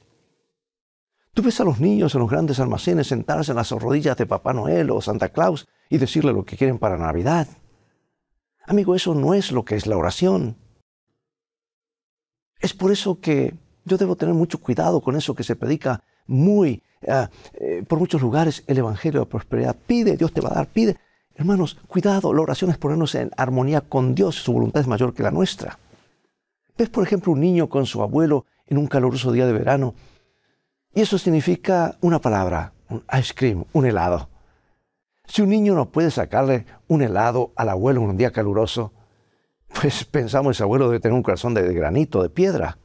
Tú 1.33 1.43
ves 1.43 1.61
a 1.61 1.65
los 1.65 1.79
niños 1.79 2.15
en 2.15 2.21
los 2.21 2.31
grandes 2.31 2.59
almacenes 2.59 3.07
sentarse 3.07 3.53
en 3.53 3.57
las 3.57 3.71
rodillas 3.71 4.17
de 4.17 4.27
Papá 4.27 4.53
Noel 4.53 4.91
o 4.91 5.01
Santa 5.01 5.29
Claus 5.29 5.69
y 5.89 5.99
decirle 5.99 6.33
lo 6.33 6.45
que 6.45 6.57
quieren 6.57 6.79
para 6.79 6.99
Navidad. 6.99 7.47
Amigo, 8.69 8.95
eso 8.95 9.15
no 9.15 9.33
es 9.33 9.51
lo 9.51 9.65
que 9.65 9.77
es 9.77 9.87
la 9.87 9.97
oración. 9.97 10.55
Es 12.61 12.75
por 12.75 12.93
eso 12.93 13.19
que 13.19 13.55
yo 13.87 13.97
debo 13.97 14.15
tener 14.15 14.35
mucho 14.35 14.61
cuidado 14.61 15.01
con 15.01 15.17
eso 15.17 15.35
que 15.35 15.43
se 15.43 15.57
predica 15.57 16.05
muy 16.27 16.83
ah, 17.09 17.31
eh, 17.55 17.83
por 17.89 17.99
muchos 17.99 18.21
lugares 18.21 18.65
el 18.67 18.77
Evangelio 18.77 19.21
de 19.21 19.27
prosperidad. 19.27 19.75
Pide, 19.87 20.19
Dios 20.19 20.35
te 20.35 20.43
va 20.43 20.51
a 20.51 20.55
dar, 20.57 20.67
pide. 20.67 20.99
Hermanos, 21.35 21.79
cuidado, 21.87 22.35
la 22.35 22.43
oración 22.43 22.71
es 22.71 22.77
ponernos 22.77 23.15
en 23.15 23.31
armonía 23.39 23.81
con 23.81 24.15
Dios, 24.15 24.35
su 24.35 24.53
voluntad 24.53 24.83
es 24.83 24.87
mayor 24.87 25.15
que 25.15 25.23
la 25.23 25.31
nuestra. 25.31 25.79
Ves, 26.77 26.91
por 26.91 27.05
ejemplo, 27.05 27.33
un 27.33 27.41
niño 27.41 27.71
con 27.71 27.87
su 27.87 28.03
abuelo 28.03 28.45
en 28.67 28.77
un 28.77 28.87
caluroso 28.87 29.33
día 29.33 29.47
de 29.47 29.55
verano, 29.55 29.95
y 30.95 31.01
eso 31.01 31.17
significa 31.17 31.97
una 32.03 32.21
palabra, 32.21 32.75
un 32.91 33.03
ice 33.19 33.33
cream, 33.35 33.65
un 33.73 33.87
helado. 33.87 34.29
Si 35.29 35.43
un 35.43 35.51
niño 35.51 35.75
no 35.75 35.91
puede 35.91 36.11
sacarle 36.11 36.67
un 36.89 37.03
helado 37.03 37.53
al 37.55 37.69
abuelo 37.69 38.01
en 38.01 38.09
un 38.09 38.17
día 38.17 38.33
caluroso, 38.33 38.93
pues 39.81 40.05
pensamos 40.11 40.57
ese 40.57 40.63
abuelo 40.63 40.89
debe 40.89 41.01
tener 41.01 41.15
un 41.15 41.23
corazón 41.23 41.55
de 41.55 41.73
granito, 41.73 42.23
de 42.23 42.31
piedra. 42.31 42.79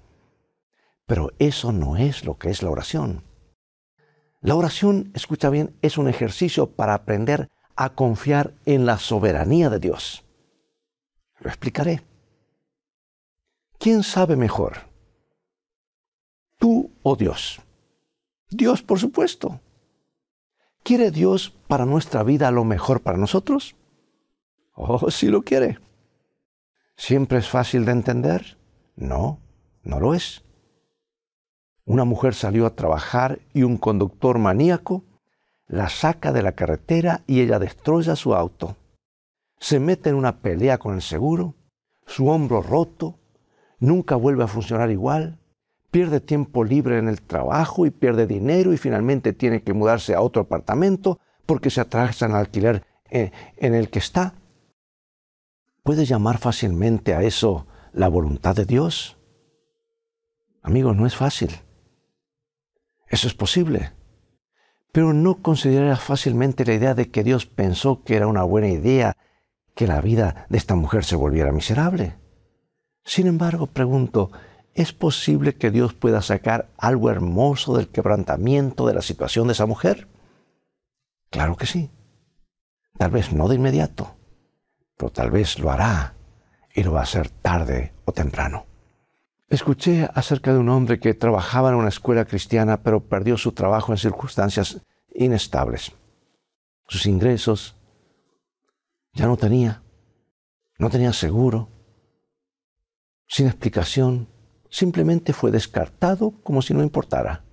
Pero 1.06 1.32
eso 1.40 1.72
no 1.72 1.98
es 1.98 2.26
lo 2.26 2.38
que 2.38 2.50
es 2.50 2.62
la 2.62 2.70
oración. 2.70 3.24
La 4.42 4.56
oración, 4.56 5.12
escucha 5.16 5.50
bien, 5.50 5.76
es 5.82 5.98
un 5.98 6.10
ejercicio 6.10 6.72
para 6.72 6.94
aprender 6.94 7.50
a 7.76 7.96
confiar 7.96 8.54
en 8.66 8.86
la 8.86 8.98
soberanía 8.98 9.70
de 9.70 9.80
Dios. 9.80 10.26
Lo 11.40 11.50
explicaré. 11.50 12.04
¿Quién 13.80 14.04
sabe 14.04 14.36
mejor? 14.36 14.78
¿Tú 16.58 16.92
o 17.04 17.16
Dios? 17.16 17.62
Dios, 18.50 18.82
por 18.82 19.00
supuesto. 19.00 19.60
¿Quiere 20.84 21.12
Dios 21.12 21.58
para 21.70 21.86
nuestra 21.86 22.24
vida 22.24 22.52
lo 22.52 22.66
mejor 22.66 23.02
para 23.02 23.18
nosotros? 23.18 23.78
Oh, 24.74 25.10
sí 25.10 25.28
lo 25.28 25.44
quiere. 25.44 25.80
¿Siempre 26.98 27.38
es 27.38 27.48
fácil 27.48 27.86
de 27.86 27.94
entender? 27.94 28.58
No, 28.98 29.40
no 29.84 30.02
lo 30.02 30.14
es. 30.14 30.44
Una 31.86 32.04
mujer 32.04 32.34
salió 32.34 32.66
a 32.66 32.76
trabajar 32.76 33.40
y 33.54 33.64
un 33.64 33.78
conductor 33.78 34.40
maníaco 34.40 35.06
la 35.68 35.88
saca 35.88 36.34
de 36.34 36.44
la 36.44 36.52
carretera 36.52 37.24
y 37.28 37.40
ella 37.40 37.60
destroza 37.60 38.18
su 38.18 38.36
auto. 38.36 38.76
Se 39.60 39.80
mete 39.80 40.10
en 40.10 40.16
una 40.16 40.42
pelea 40.42 40.80
con 40.80 40.96
el 40.96 41.02
seguro, 41.02 41.56
su 42.06 42.28
hombro 42.28 42.62
roto, 42.62 43.20
nunca 43.80 44.18
vuelve 44.18 44.44
a 44.44 44.48
funcionar 44.48 44.92
igual, 44.92 45.40
pierde 45.94 46.20
tiempo 46.22 46.64
libre 46.64 46.98
en 46.98 47.08
el 47.08 47.22
trabajo 47.22 47.86
y 47.86 47.92
pierde 47.92 48.26
dinero 48.26 48.74
y 48.74 48.78
finalmente 48.78 49.32
tiene 49.32 49.62
que 49.62 49.74
mudarse 49.74 50.16
a 50.16 50.22
otro 50.22 50.42
apartamento 50.42 51.20
porque 51.46 51.70
se 51.70 51.82
atrasa 51.82 52.26
en 52.26 52.32
alquiler 52.32 52.84
eh, 53.12 53.32
en 53.58 53.76
el 53.76 53.92
que 53.92 54.00
está. 54.00 54.34
¿Puede 55.84 56.06
llamar 56.06 56.40
fácilmente 56.40 57.14
a 57.14 57.22
eso 57.22 57.68
la 57.92 58.08
voluntad 58.08 58.56
de 58.56 58.66
Dios? 58.66 59.20
Amigos, 60.64 60.96
no 60.96 61.06
es 61.06 61.16
fácil. 61.16 61.52
Eso 63.08 63.28
es 63.28 63.36
posible. 63.36 63.92
Pero 64.92 65.14
no 65.14 65.44
consideras 65.44 66.02
fácilmente 66.02 66.66
la 66.66 66.74
idea 66.74 66.96
de 66.96 67.12
que 67.12 67.24
Dios 67.24 67.46
pensó 67.46 68.04
que 68.04 68.16
era 68.16 68.26
una 68.26 68.42
buena 68.42 68.70
idea 68.70 69.16
que 69.76 69.86
la 69.86 70.02
vida 70.02 70.48
de 70.50 70.58
esta 70.58 70.74
mujer 70.74 71.04
se 71.04 71.16
volviera 71.16 71.52
miserable. 71.52 72.16
Sin 73.04 73.28
embargo, 73.28 73.68
pregunto, 73.68 74.32
¿es 74.74 74.94
posible 74.94 75.56
que 75.56 75.72
Dios 75.72 75.94
pueda 75.94 76.22
sacar 76.22 76.70
algo 76.78 77.10
hermoso 77.10 77.76
del 77.76 77.90
quebrantamiento 77.90 78.88
de 78.88 78.94
la 78.94 79.02
situación 79.02 79.48
de 79.48 79.54
esa 79.54 79.66
mujer? 79.66 80.08
Claro 81.30 81.56
que 81.56 81.66
sí. 81.66 81.90
Tal 82.98 83.12
vez 83.12 83.34
no 83.34 83.48
de 83.48 83.56
inmediato, 83.56 84.16
pero 84.98 85.12
tal 85.12 85.32
vez 85.32 85.60
lo 85.60 85.72
hará 85.72 86.16
y 86.74 86.84
lo 86.84 86.94
va 86.94 87.02
a 87.02 87.04
hacer 87.04 87.30
tarde 87.30 87.94
o 88.06 88.12
temprano. 88.12 88.66
Escuché 89.50 90.10
acerca 90.14 90.52
de 90.52 90.60
un 90.60 90.70
hombre 90.70 91.00
que 91.00 91.14
trabajaba 91.14 91.70
en 91.70 91.76
una 91.76 91.90
escuela 91.90 92.26
cristiana 92.26 92.82
pero 92.82 93.02
perdió 93.02 93.38
su 93.38 93.52
trabajo 93.52 93.92
en 93.92 93.98
circunstancias 93.98 94.82
inestables. 95.14 95.92
Sus 96.88 97.06
ingresos 97.06 97.76
ya 99.14 99.28
no 99.28 99.38
tenía, 99.38 99.84
no 100.80 100.90
tenía 100.90 101.14
seguro, 101.14 101.70
sin 103.28 103.48
explicación, 103.48 104.28
simplemente 104.74 105.34
fue 105.34 105.52
descartado 105.52 106.34
como 106.42 106.64
si 106.64 106.74
no 106.74 106.82
importara. 106.82 107.44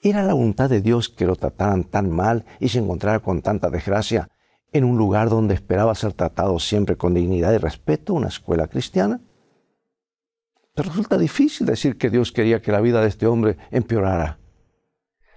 ¿Era 0.00 0.22
la 0.22 0.32
voluntad 0.32 0.70
de 0.70 0.80
Dios 0.80 1.10
que 1.10 1.26
lo 1.26 1.36
trataran 1.36 1.84
tan 1.84 2.10
mal 2.10 2.46
y 2.58 2.70
se 2.70 2.78
encontrara 2.78 3.20
con 3.20 3.42
tanta 3.42 3.68
desgracia 3.68 4.30
en 4.72 4.84
un 4.84 4.96
lugar 4.96 5.28
donde 5.28 5.54
esperaba 5.54 5.94
ser 5.94 6.14
tratado 6.14 6.58
siempre 6.58 6.96
con 6.96 7.12
dignidad 7.12 7.52
y 7.52 7.58
respeto, 7.58 8.14
una 8.14 8.28
escuela 8.28 8.66
cristiana? 8.66 9.20
Pero 10.74 10.88
resulta 10.88 11.18
difícil 11.18 11.66
decir 11.66 11.98
que 11.98 12.08
Dios 12.08 12.32
quería 12.32 12.62
que 12.62 12.72
la 12.72 12.80
vida 12.80 13.02
de 13.02 13.08
este 13.08 13.26
hombre 13.26 13.58
empeorara. 13.70 14.38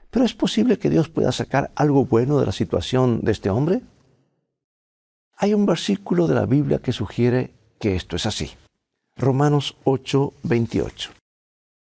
¿Pero 0.09 0.23
es 0.23 0.33
posible 0.33 0.79
que 0.79 0.89
Dios 0.89 1.09
pueda 1.09 1.33
sacar 1.33 1.71
algo 1.75 2.05
bueno 2.05 2.39
de 2.39 2.45
la 2.45 2.53
situación 2.53 3.19
de 3.21 3.33
este 3.33 3.49
hombre? 3.49 3.81
Hay 5.35 5.53
un 5.53 5.65
versículo 5.65 6.25
de 6.27 6.35
la 6.35 6.45
Biblia 6.45 6.79
que 6.79 6.93
sugiere 6.93 7.53
que 7.79 7.97
esto 7.97 8.15
es 8.15 8.25
así. 8.25 8.51
Romanos 9.19 9.75
8, 9.83 10.33
28. 10.43 11.11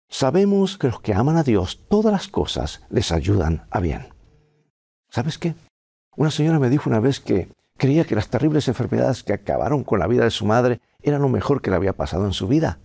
Sabemos 0.08 0.78
que 0.78 0.86
los 0.86 1.02
que 1.02 1.16
aman 1.16 1.36
a 1.36 1.42
Dios, 1.42 1.80
todas 1.90 2.14
las 2.14 2.28
cosas 2.28 2.84
les 2.92 3.12
ayudan 3.12 3.66
a 3.72 3.80
bien. 3.80 4.14
¿Sabes 5.10 5.40
qué? 5.40 5.56
Una 6.16 6.30
señora 6.30 6.60
me 6.60 6.70
dijo 6.70 6.92
una 6.92 7.00
vez 7.00 7.20
que 7.20 7.50
creía 7.76 8.06
que 8.06 8.14
las 8.14 8.30
terribles 8.30 8.68
enfermedades 8.68 9.24
que 9.24 9.34
acabaron 9.34 9.84
con 9.84 9.98
la 9.98 10.06
vida 10.06 10.26
de 10.26 10.30
su 10.30 10.46
madre 10.46 10.80
eran 11.02 11.24
lo 11.24 11.28
mejor 11.30 11.64
que 11.64 11.72
le 11.72 11.76
había 11.76 11.94
pasado 11.94 12.28
en 12.28 12.34
su 12.34 12.48
vida. 12.48 12.78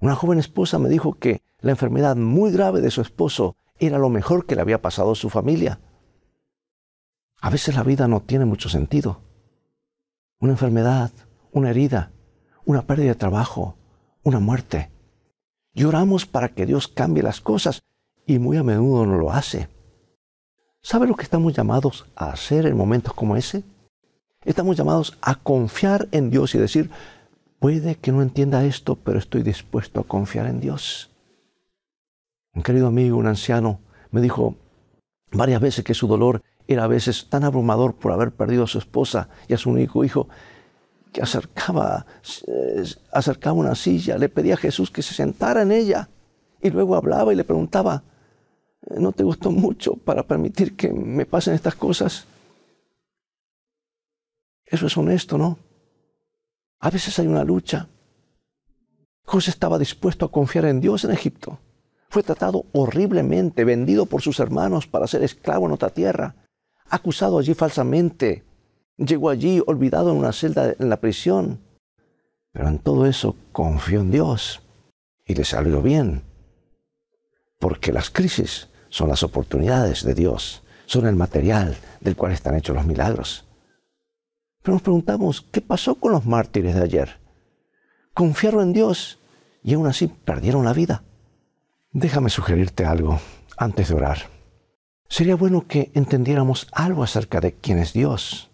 Una 0.00 0.16
joven 0.16 0.40
esposa 0.40 0.80
me 0.80 0.88
dijo 0.88 1.14
que 1.14 1.42
la 1.60 1.70
enfermedad 1.70 2.16
muy 2.16 2.50
grave 2.50 2.80
de 2.80 2.90
su 2.90 3.02
esposo 3.02 3.54
era 3.78 3.98
lo 3.98 4.08
mejor 4.08 4.46
que 4.46 4.56
le 4.56 4.62
había 4.62 4.82
pasado 4.82 5.12
a 5.12 5.14
su 5.14 5.30
familia. 5.30 5.78
A 7.40 7.50
veces 7.50 7.76
la 7.76 7.84
vida 7.84 8.08
no 8.08 8.20
tiene 8.20 8.46
mucho 8.46 8.68
sentido. 8.68 9.22
Una 10.40 10.54
enfermedad, 10.54 11.12
una 11.52 11.70
herida, 11.70 12.10
una 12.64 12.82
pérdida 12.82 13.08
de 13.08 13.14
trabajo, 13.14 13.76
una 14.22 14.38
muerte. 14.38 14.90
Lloramos 15.74 16.26
para 16.26 16.50
que 16.50 16.66
Dios 16.66 16.88
cambie 16.88 17.22
las 17.22 17.40
cosas 17.40 17.82
y 18.26 18.38
muy 18.38 18.56
a 18.56 18.62
menudo 18.62 19.06
no 19.06 19.18
lo 19.18 19.32
hace. 19.32 19.68
¿Sabe 20.82 21.06
lo 21.06 21.14
que 21.14 21.22
estamos 21.22 21.52
llamados 21.52 22.06
a 22.16 22.30
hacer 22.30 22.66
en 22.66 22.76
momentos 22.76 23.14
como 23.14 23.36
ese? 23.36 23.64
Estamos 24.44 24.76
llamados 24.76 25.16
a 25.22 25.36
confiar 25.36 26.08
en 26.10 26.30
Dios 26.30 26.54
y 26.54 26.58
decir, 26.58 26.90
puede 27.60 27.94
que 27.96 28.10
no 28.10 28.22
entienda 28.22 28.64
esto, 28.64 28.96
pero 28.96 29.18
estoy 29.18 29.42
dispuesto 29.42 30.00
a 30.00 30.04
confiar 30.04 30.46
en 30.46 30.60
Dios. 30.60 31.10
Un 32.52 32.62
querido 32.62 32.88
amigo, 32.88 33.16
un 33.16 33.28
anciano, 33.28 33.80
me 34.10 34.20
dijo 34.20 34.56
varias 35.30 35.60
veces 35.60 35.84
que 35.84 35.94
su 35.94 36.06
dolor 36.06 36.42
era 36.66 36.84
a 36.84 36.88
veces 36.88 37.28
tan 37.28 37.44
abrumador 37.44 37.94
por 37.94 38.12
haber 38.12 38.32
perdido 38.32 38.64
a 38.64 38.68
su 38.68 38.78
esposa 38.78 39.28
y 39.48 39.54
a 39.54 39.58
su 39.58 39.70
único 39.70 40.04
hijo, 40.04 40.28
que 41.12 41.22
acercaba, 41.22 42.06
eh, 42.46 42.84
acercaba 43.12 43.54
una 43.54 43.74
silla, 43.74 44.18
le 44.18 44.28
pedía 44.28 44.54
a 44.54 44.58
Jesús 44.58 44.90
que 44.90 45.02
se 45.02 45.14
sentara 45.14 45.62
en 45.62 45.72
ella 45.72 46.08
y 46.60 46.70
luego 46.70 46.96
hablaba 46.96 47.32
y 47.32 47.36
le 47.36 47.44
preguntaba, 47.44 48.02
¿No 48.90 49.12
te 49.12 49.22
gustó 49.22 49.50
mucho 49.50 49.94
para 49.94 50.24
permitir 50.24 50.76
que 50.76 50.92
me 50.92 51.24
pasen 51.24 51.54
estas 51.54 51.76
cosas? 51.76 52.26
Eso 54.64 54.86
es 54.86 54.96
honesto, 54.96 55.38
¿no? 55.38 55.58
A 56.80 56.90
veces 56.90 57.18
hay 57.18 57.28
una 57.28 57.44
lucha. 57.44 57.88
José 59.24 59.50
estaba 59.50 59.78
dispuesto 59.78 60.26
a 60.26 60.32
confiar 60.32 60.64
en 60.64 60.80
Dios 60.80 61.04
en 61.04 61.12
Egipto. 61.12 61.60
Fue 62.08 62.24
tratado 62.24 62.66
horriblemente, 62.72 63.64
vendido 63.64 64.06
por 64.06 64.20
sus 64.20 64.40
hermanos 64.40 64.88
para 64.88 65.06
ser 65.06 65.22
esclavo 65.22 65.66
en 65.66 65.72
otra 65.72 65.90
tierra, 65.90 66.34
acusado 66.88 67.38
allí 67.38 67.54
falsamente. 67.54 68.44
Llegó 68.96 69.30
allí 69.30 69.62
olvidado 69.66 70.10
en 70.10 70.18
una 70.18 70.32
celda 70.32 70.74
en 70.78 70.88
la 70.88 71.00
prisión. 71.00 71.60
Pero 72.52 72.68
en 72.68 72.78
todo 72.78 73.06
eso 73.06 73.36
confió 73.52 74.00
en 74.00 74.10
Dios 74.10 74.62
y 75.24 75.34
le 75.34 75.44
salió 75.44 75.80
bien. 75.82 76.22
Porque 77.58 77.92
las 77.92 78.10
crisis 78.10 78.68
son 78.88 79.08
las 79.08 79.22
oportunidades 79.22 80.04
de 80.04 80.14
Dios, 80.14 80.62
son 80.86 81.06
el 81.06 81.16
material 81.16 81.76
del 82.00 82.16
cual 82.16 82.32
están 82.32 82.56
hechos 82.56 82.76
los 82.76 82.86
milagros. 82.86 83.46
Pero 84.62 84.74
nos 84.74 84.82
preguntamos, 84.82 85.40
¿qué 85.50 85.60
pasó 85.60 85.94
con 85.94 86.12
los 86.12 86.26
mártires 86.26 86.74
de 86.74 86.82
ayer? 86.82 87.18
Confiaron 88.14 88.62
en 88.62 88.72
Dios 88.72 89.18
y 89.64 89.74
aún 89.74 89.86
así 89.86 90.08
perdieron 90.08 90.64
la 90.64 90.72
vida. 90.72 91.02
Déjame 91.92 92.30
sugerirte 92.30 92.84
algo 92.84 93.20
antes 93.56 93.88
de 93.88 93.94
orar. 93.94 94.18
Sería 95.08 95.36
bueno 95.36 95.66
que 95.66 95.90
entendiéramos 95.94 96.68
algo 96.72 97.02
acerca 97.02 97.40
de 97.40 97.54
quién 97.54 97.78
es 97.78 97.92
Dios. 97.92 98.50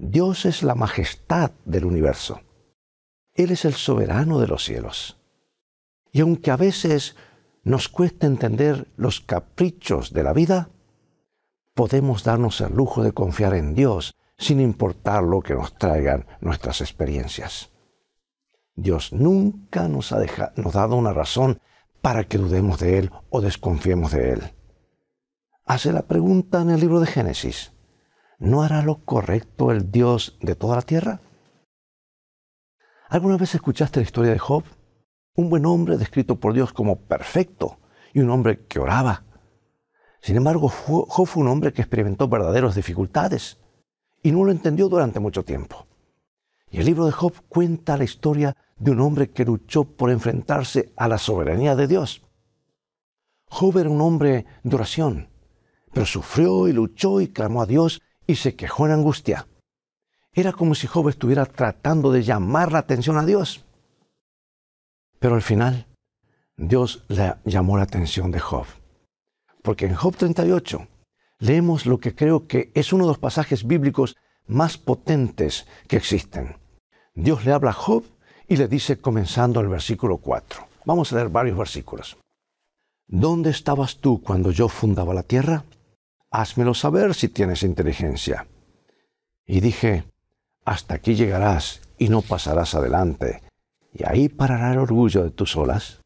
Dios 0.00 0.46
es 0.46 0.62
la 0.62 0.76
majestad 0.76 1.50
del 1.64 1.84
universo. 1.84 2.40
Él 3.34 3.50
es 3.50 3.64
el 3.64 3.74
soberano 3.74 4.38
de 4.38 4.46
los 4.46 4.64
cielos. 4.64 5.18
Y 6.12 6.20
aunque 6.20 6.52
a 6.52 6.56
veces 6.56 7.16
nos 7.64 7.88
cuesta 7.88 8.28
entender 8.28 8.86
los 8.96 9.20
caprichos 9.20 10.12
de 10.12 10.22
la 10.22 10.32
vida, 10.32 10.70
podemos 11.74 12.22
darnos 12.22 12.60
el 12.60 12.74
lujo 12.74 13.02
de 13.02 13.10
confiar 13.10 13.54
en 13.54 13.74
Dios 13.74 14.14
sin 14.38 14.60
importar 14.60 15.24
lo 15.24 15.40
que 15.40 15.54
nos 15.54 15.76
traigan 15.76 16.26
nuestras 16.40 16.80
experiencias. 16.80 17.72
Dios 18.76 19.12
nunca 19.12 19.88
nos 19.88 20.12
ha 20.12 20.24
nos 20.54 20.74
dado 20.74 20.94
una 20.94 21.12
razón 21.12 21.60
para 22.02 22.22
que 22.22 22.38
dudemos 22.38 22.78
de 22.78 22.98
Él 22.98 23.10
o 23.30 23.40
desconfiemos 23.40 24.12
de 24.12 24.34
Él. 24.34 24.42
Hace 25.64 25.92
la 25.92 26.02
pregunta 26.02 26.62
en 26.62 26.70
el 26.70 26.78
libro 26.78 27.00
de 27.00 27.08
Génesis, 27.08 27.72
¿no 28.38 28.62
hará 28.62 28.82
lo 28.82 29.04
correcto 29.04 29.70
el 29.70 29.90
Dios 29.90 30.38
de 30.40 30.54
toda 30.54 30.76
la 30.76 30.82
tierra? 30.82 31.20
¿Alguna 33.08 33.36
vez 33.36 33.54
escuchaste 33.54 34.00
la 34.00 34.04
historia 34.04 34.32
de 34.32 34.38
Job? 34.38 34.64
un 35.38 35.50
buen 35.50 35.66
hombre 35.66 35.96
descrito 35.96 36.40
por 36.40 36.52
Dios 36.52 36.72
como 36.72 36.98
perfecto 36.98 37.78
y 38.12 38.18
un 38.18 38.30
hombre 38.30 38.66
que 38.66 38.80
oraba. 38.80 39.22
Sin 40.20 40.36
embargo, 40.36 40.68
Job 40.68 41.26
fue 41.28 41.42
un 41.42 41.48
hombre 41.48 41.72
que 41.72 41.80
experimentó 41.80 42.26
verdaderas 42.26 42.74
dificultades 42.74 43.58
y 44.20 44.32
no 44.32 44.44
lo 44.44 44.50
entendió 44.50 44.88
durante 44.88 45.20
mucho 45.20 45.44
tiempo. 45.44 45.86
Y 46.72 46.78
el 46.80 46.86
libro 46.86 47.06
de 47.06 47.12
Job 47.12 47.32
cuenta 47.48 47.96
la 47.96 48.02
historia 48.02 48.56
de 48.78 48.90
un 48.90 49.00
hombre 49.00 49.30
que 49.30 49.44
luchó 49.44 49.84
por 49.84 50.10
enfrentarse 50.10 50.92
a 50.96 51.06
la 51.06 51.18
soberanía 51.18 51.76
de 51.76 51.86
Dios. 51.86 52.22
Job 53.48 53.78
era 53.78 53.90
un 53.90 54.00
hombre 54.00 54.44
de 54.64 54.74
oración, 54.74 55.28
pero 55.92 56.04
sufrió 56.04 56.66
y 56.66 56.72
luchó 56.72 57.20
y 57.20 57.28
clamó 57.28 57.62
a 57.62 57.66
Dios 57.66 58.02
y 58.28 58.36
se 58.36 58.54
quejó 58.54 58.86
en 58.86 58.92
angustia. 58.92 59.48
Era 60.32 60.52
como 60.52 60.76
si 60.76 60.86
Job 60.86 61.08
estuviera 61.08 61.46
tratando 61.46 62.12
de 62.12 62.22
llamar 62.22 62.70
la 62.70 62.78
atención 62.78 63.16
a 63.16 63.24
Dios. 63.24 63.64
Pero 65.18 65.34
al 65.34 65.42
final, 65.42 65.88
Dios 66.56 67.04
le 67.08 67.34
llamó 67.44 67.76
la 67.76 67.84
atención 67.84 68.30
de 68.30 68.38
Job. 68.38 68.66
Porque 69.62 69.86
en 69.86 69.94
Job 69.94 70.14
38 70.14 70.86
leemos 71.38 71.86
lo 71.86 71.98
que 71.98 72.14
creo 72.14 72.46
que 72.46 72.70
es 72.74 72.92
uno 72.92 73.04
de 73.04 73.08
los 73.08 73.18
pasajes 73.18 73.66
bíblicos 73.66 74.16
más 74.46 74.76
potentes 74.76 75.66
que 75.88 75.96
existen. 75.96 76.58
Dios 77.14 77.44
le 77.46 77.52
habla 77.52 77.70
a 77.70 77.74
Job 77.74 78.04
y 78.46 78.56
le 78.56 78.68
dice 78.68 78.98
comenzando 78.98 79.60
el 79.60 79.68
versículo 79.68 80.18
4. 80.18 80.68
Vamos 80.84 81.12
a 81.12 81.16
leer 81.16 81.30
varios 81.30 81.56
versículos. 81.56 82.18
¿Dónde 83.06 83.50
estabas 83.50 83.96
tú 83.96 84.22
cuando 84.22 84.50
yo 84.50 84.68
fundaba 84.68 85.14
la 85.14 85.22
tierra? 85.22 85.64
Házmelo 86.30 86.74
saber 86.74 87.14
si 87.14 87.28
tienes 87.28 87.62
inteligencia. 87.62 88.46
Y 89.46 89.60
dije, 89.60 90.04
hasta 90.64 90.94
aquí 90.94 91.14
llegarás 91.14 91.80
y 91.98 92.08
no 92.08 92.22
pasarás 92.22 92.74
adelante 92.74 93.42
y 93.92 94.04
ahí 94.04 94.28
parará 94.28 94.72
el 94.72 94.78
orgullo 94.78 95.24
de 95.24 95.30
tus 95.30 95.56
olas. 95.56 96.00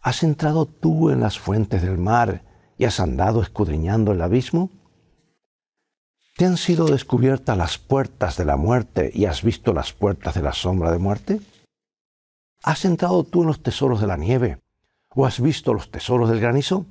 ¿Has 0.00 0.22
entrado 0.22 0.66
tú 0.66 1.10
en 1.10 1.20
las 1.20 1.38
fuentes 1.38 1.82
del 1.82 1.98
mar 1.98 2.44
y 2.76 2.84
has 2.84 3.00
andado 3.00 3.42
escudriñando 3.42 4.12
el 4.12 4.20
abismo? 4.20 4.70
¿Te 6.36 6.44
han 6.44 6.56
sido 6.56 6.86
descubiertas 6.86 7.56
las 7.56 7.78
puertas 7.78 8.36
de 8.36 8.44
la 8.44 8.56
muerte 8.56 9.10
y 9.12 9.24
has 9.24 9.42
visto 9.42 9.72
las 9.72 9.92
puertas 9.92 10.34
de 10.34 10.42
la 10.42 10.52
sombra 10.52 10.92
de 10.92 10.98
muerte? 10.98 11.40
¿Has 12.62 12.84
entrado 12.84 13.24
tú 13.24 13.42
en 13.42 13.48
los 13.48 13.62
tesoros 13.62 14.00
de 14.00 14.06
la 14.06 14.16
nieve 14.16 14.60
o 15.08 15.26
has 15.26 15.40
visto 15.40 15.74
los 15.74 15.90
tesoros 15.90 16.28
del 16.28 16.40
granizo? 16.40 16.86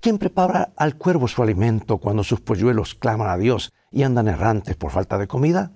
¿Quién 0.00 0.16
prepara 0.16 0.72
al 0.76 0.96
cuervo 0.96 1.28
su 1.28 1.42
alimento 1.42 1.98
cuando 1.98 2.24
sus 2.24 2.40
polluelos 2.40 2.94
claman 2.94 3.28
a 3.28 3.36
Dios 3.36 3.70
y 3.90 4.02
andan 4.02 4.28
errantes 4.28 4.74
por 4.74 4.92
falta 4.92 5.18
de 5.18 5.28
comida? 5.28 5.72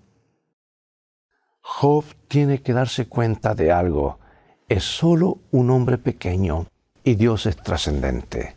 Job 1.60 2.04
tiene 2.26 2.62
que 2.62 2.72
darse 2.72 3.06
cuenta 3.06 3.54
de 3.54 3.70
algo. 3.70 4.18
Es 4.66 4.84
solo 4.84 5.40
un 5.50 5.70
hombre 5.70 5.98
pequeño 5.98 6.68
y 7.02 7.16
Dios 7.16 7.44
es 7.44 7.56
trascendente. 7.56 8.56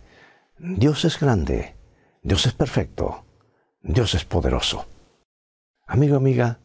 Dios 0.58 1.04
es 1.04 1.20
grande, 1.20 1.76
Dios 2.24 2.46
es 2.46 2.54
perfecto, 2.54 3.26
Dios 3.82 4.16
es 4.16 4.24
poderoso. 4.24 4.86
Amigo, 5.86 6.16
amiga, 6.16 6.60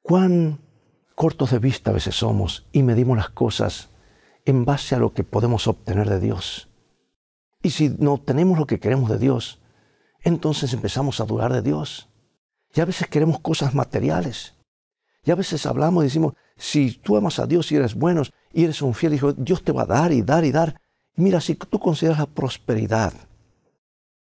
cuán 0.00 0.58
cortos 1.14 1.50
de 1.50 1.58
vista 1.58 1.90
a 1.90 1.94
veces 1.94 2.16
somos 2.16 2.66
y 2.72 2.82
medimos 2.82 3.16
las 3.18 3.28
cosas 3.28 3.90
en 4.46 4.64
base 4.64 4.94
a 4.94 4.98
lo 4.98 5.12
que 5.12 5.22
podemos 5.22 5.68
obtener 5.68 6.08
de 6.08 6.18
Dios. 6.18 6.71
Y 7.62 7.70
si 7.70 7.90
no 7.98 8.14
obtenemos 8.14 8.58
lo 8.58 8.66
que 8.66 8.80
queremos 8.80 9.08
de 9.08 9.18
Dios, 9.18 9.60
entonces 10.20 10.72
empezamos 10.72 11.20
a 11.20 11.24
dudar 11.24 11.52
de 11.52 11.62
Dios. 11.62 12.08
Y 12.74 12.80
a 12.80 12.84
veces 12.84 13.06
queremos 13.08 13.40
cosas 13.40 13.74
materiales. 13.74 14.54
Y 15.24 15.30
a 15.30 15.36
veces 15.36 15.64
hablamos 15.66 16.02
y 16.02 16.06
decimos, 16.06 16.34
si 16.56 16.92
tú 16.92 17.16
amas 17.16 17.38
a 17.38 17.46
Dios 17.46 17.70
y 17.70 17.76
eres 17.76 17.94
bueno 17.94 18.22
y 18.52 18.64
eres 18.64 18.82
un 18.82 18.94
fiel 18.94 19.14
hijo, 19.14 19.32
Dios 19.32 19.62
te 19.62 19.72
va 19.72 19.82
a 19.82 19.86
dar 19.86 20.12
y 20.12 20.22
dar 20.22 20.44
y 20.44 20.52
dar. 20.52 20.80
mira, 21.14 21.40
si 21.40 21.54
tú 21.54 21.78
consideras 21.78 22.18
la 22.18 22.26
prosperidad 22.26 23.12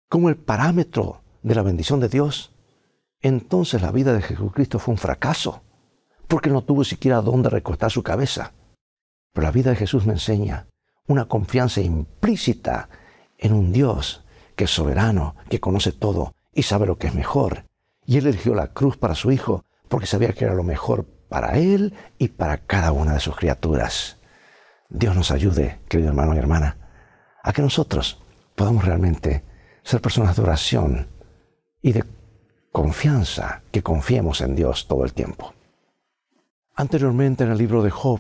como 0.10 0.30
el 0.30 0.38
parámetro 0.38 1.22
de 1.42 1.56
la 1.56 1.64
bendición 1.64 2.00
de 2.00 2.10
Dios, 2.10 2.54
entonces 3.22 3.82
la 3.82 3.92
vida 3.92 4.14
de 4.14 4.22
Jesucristo 4.22 4.78
fue 4.78 4.94
un 4.94 4.98
fracaso, 4.98 5.64
porque 6.28 6.50
no 6.50 6.64
tuvo 6.64 6.84
siquiera 6.84 7.22
dónde 7.22 7.50
recostar 7.50 7.90
su 7.90 8.04
cabeza. 8.04 8.54
Pero 9.32 9.46
la 9.46 9.52
vida 9.52 9.72
de 9.72 9.78
Jesús 9.78 10.06
me 10.06 10.14
enseña 10.14 10.68
una 11.08 11.26
confianza 11.26 11.82
implícita 11.82 12.90
en 13.44 13.54
un 13.54 13.72
Dios 13.72 14.26
que 14.56 14.64
es 14.64 14.72
soberano, 14.72 15.36
que 15.50 15.60
conoce 15.60 15.92
todo 15.92 16.34
y 16.52 16.64
sabe 16.64 16.88
lo 16.88 16.98
que 16.98 17.08
es 17.08 17.14
mejor. 17.14 17.66
Y 18.06 18.18
Él 18.18 18.28
eligió 18.28 18.56
la 18.56 18.74
cruz 18.74 18.98
para 18.98 19.14
su 19.14 19.32
Hijo 19.32 19.64
porque 19.94 20.08
sabía 20.08 20.34
que 20.34 20.46
era 20.46 20.56
lo 20.56 20.64
mejor 20.64 21.06
para 21.30 21.60
él 21.60 21.94
y 22.18 22.30
para 22.30 22.58
cada 22.58 22.92
una 22.92 23.14
de 23.14 23.20
sus 23.20 23.36
criaturas. 23.36 24.18
Dios 24.90 25.16
nos 25.16 25.32
ayude, 25.32 25.82
querido 25.88 26.10
hermano 26.10 26.34
y 26.34 26.38
hermana, 26.38 26.78
a 27.44 27.54
que 27.54 27.62
nosotros 27.62 28.22
podamos 28.56 28.86
realmente 28.86 29.44
ser 29.84 30.02
personas 30.02 30.36
de 30.36 30.42
oración 30.42 31.08
y 31.82 31.92
de 31.92 32.04
confianza, 32.72 33.62
que 33.72 33.84
confiemos 33.84 34.42
en 34.42 34.56
Dios 34.56 34.88
todo 34.88 35.06
el 35.06 35.14
tiempo. 35.14 35.54
Anteriormente 36.76 37.44
en 37.44 37.52
el 37.52 37.58
libro 37.58 37.84
de 37.84 37.92
Job, 37.92 38.20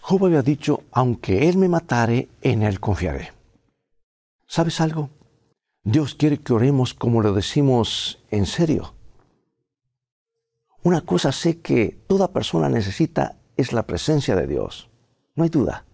Job 0.00 0.26
había 0.26 0.42
dicho, 0.42 0.82
aunque 0.90 1.48
Él 1.48 1.58
me 1.58 1.68
matare, 1.68 2.28
en 2.40 2.62
Él 2.62 2.80
confiaré. 2.80 3.32
¿Sabes 4.54 4.82
algo? 4.82 5.08
Dios 5.82 6.14
quiere 6.14 6.36
que 6.36 6.52
oremos 6.52 6.92
como 6.92 7.22
lo 7.22 7.32
decimos 7.32 8.22
en 8.30 8.44
serio. 8.44 8.92
Una 10.82 11.00
cosa 11.00 11.32
sé 11.32 11.62
que 11.62 11.98
toda 12.06 12.34
persona 12.34 12.68
necesita 12.68 13.38
es 13.56 13.72
la 13.72 13.86
presencia 13.86 14.36
de 14.36 14.46
Dios. 14.46 14.90
No 15.36 15.44
hay 15.44 15.48
duda. 15.48 15.86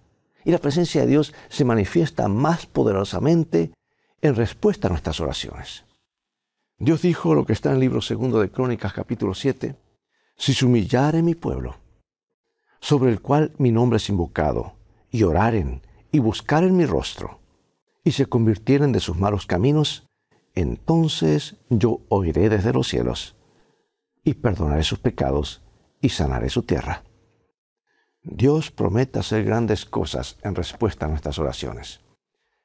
Y 0.44 0.50
la 0.50 0.58
presencia 0.58 1.02
de 1.02 1.06
Dios 1.06 1.34
se 1.48 1.64
manifiesta 1.64 2.26
más 2.26 2.66
poderosamente 2.66 3.70
en 4.22 4.34
respuesta 4.34 4.88
a 4.88 4.90
nuestras 4.90 5.20
oraciones. 5.20 5.84
Dios 6.78 7.02
dijo 7.02 7.36
lo 7.36 7.46
que 7.46 7.52
está 7.52 7.68
en 7.68 7.76
el 7.76 7.82
libro 7.82 8.00
segundo 8.00 8.40
de 8.40 8.50
Crónicas 8.50 8.92
capítulo 8.92 9.34
7, 9.34 9.76
si 10.36 10.52
se 10.52 10.66
humillare 10.66 11.22
mi 11.22 11.36
pueblo, 11.36 11.76
sobre 12.80 13.12
el 13.12 13.20
cual 13.20 13.52
mi 13.58 13.70
nombre 13.70 13.98
es 13.98 14.08
invocado, 14.08 14.72
y 15.12 15.22
oraren 15.22 15.82
y 16.10 16.18
buscaren 16.18 16.76
mi 16.76 16.86
rostro, 16.86 17.37
y 18.08 18.12
se 18.12 18.24
convirtieren 18.24 18.90
de 18.92 19.00
sus 19.00 19.18
malos 19.18 19.44
caminos, 19.44 20.08
entonces 20.54 21.56
yo 21.68 22.00
oiré 22.08 22.48
desde 22.48 22.72
los 22.72 22.88
cielos 22.88 23.36
y 24.24 24.32
perdonaré 24.32 24.82
sus 24.82 24.98
pecados 24.98 25.60
y 26.00 26.08
sanaré 26.08 26.48
su 26.48 26.62
tierra. 26.62 27.04
Dios 28.22 28.70
promete 28.70 29.18
hacer 29.18 29.44
grandes 29.44 29.84
cosas 29.84 30.38
en 30.42 30.54
respuesta 30.54 31.04
a 31.04 31.10
nuestras 31.10 31.38
oraciones. 31.38 32.00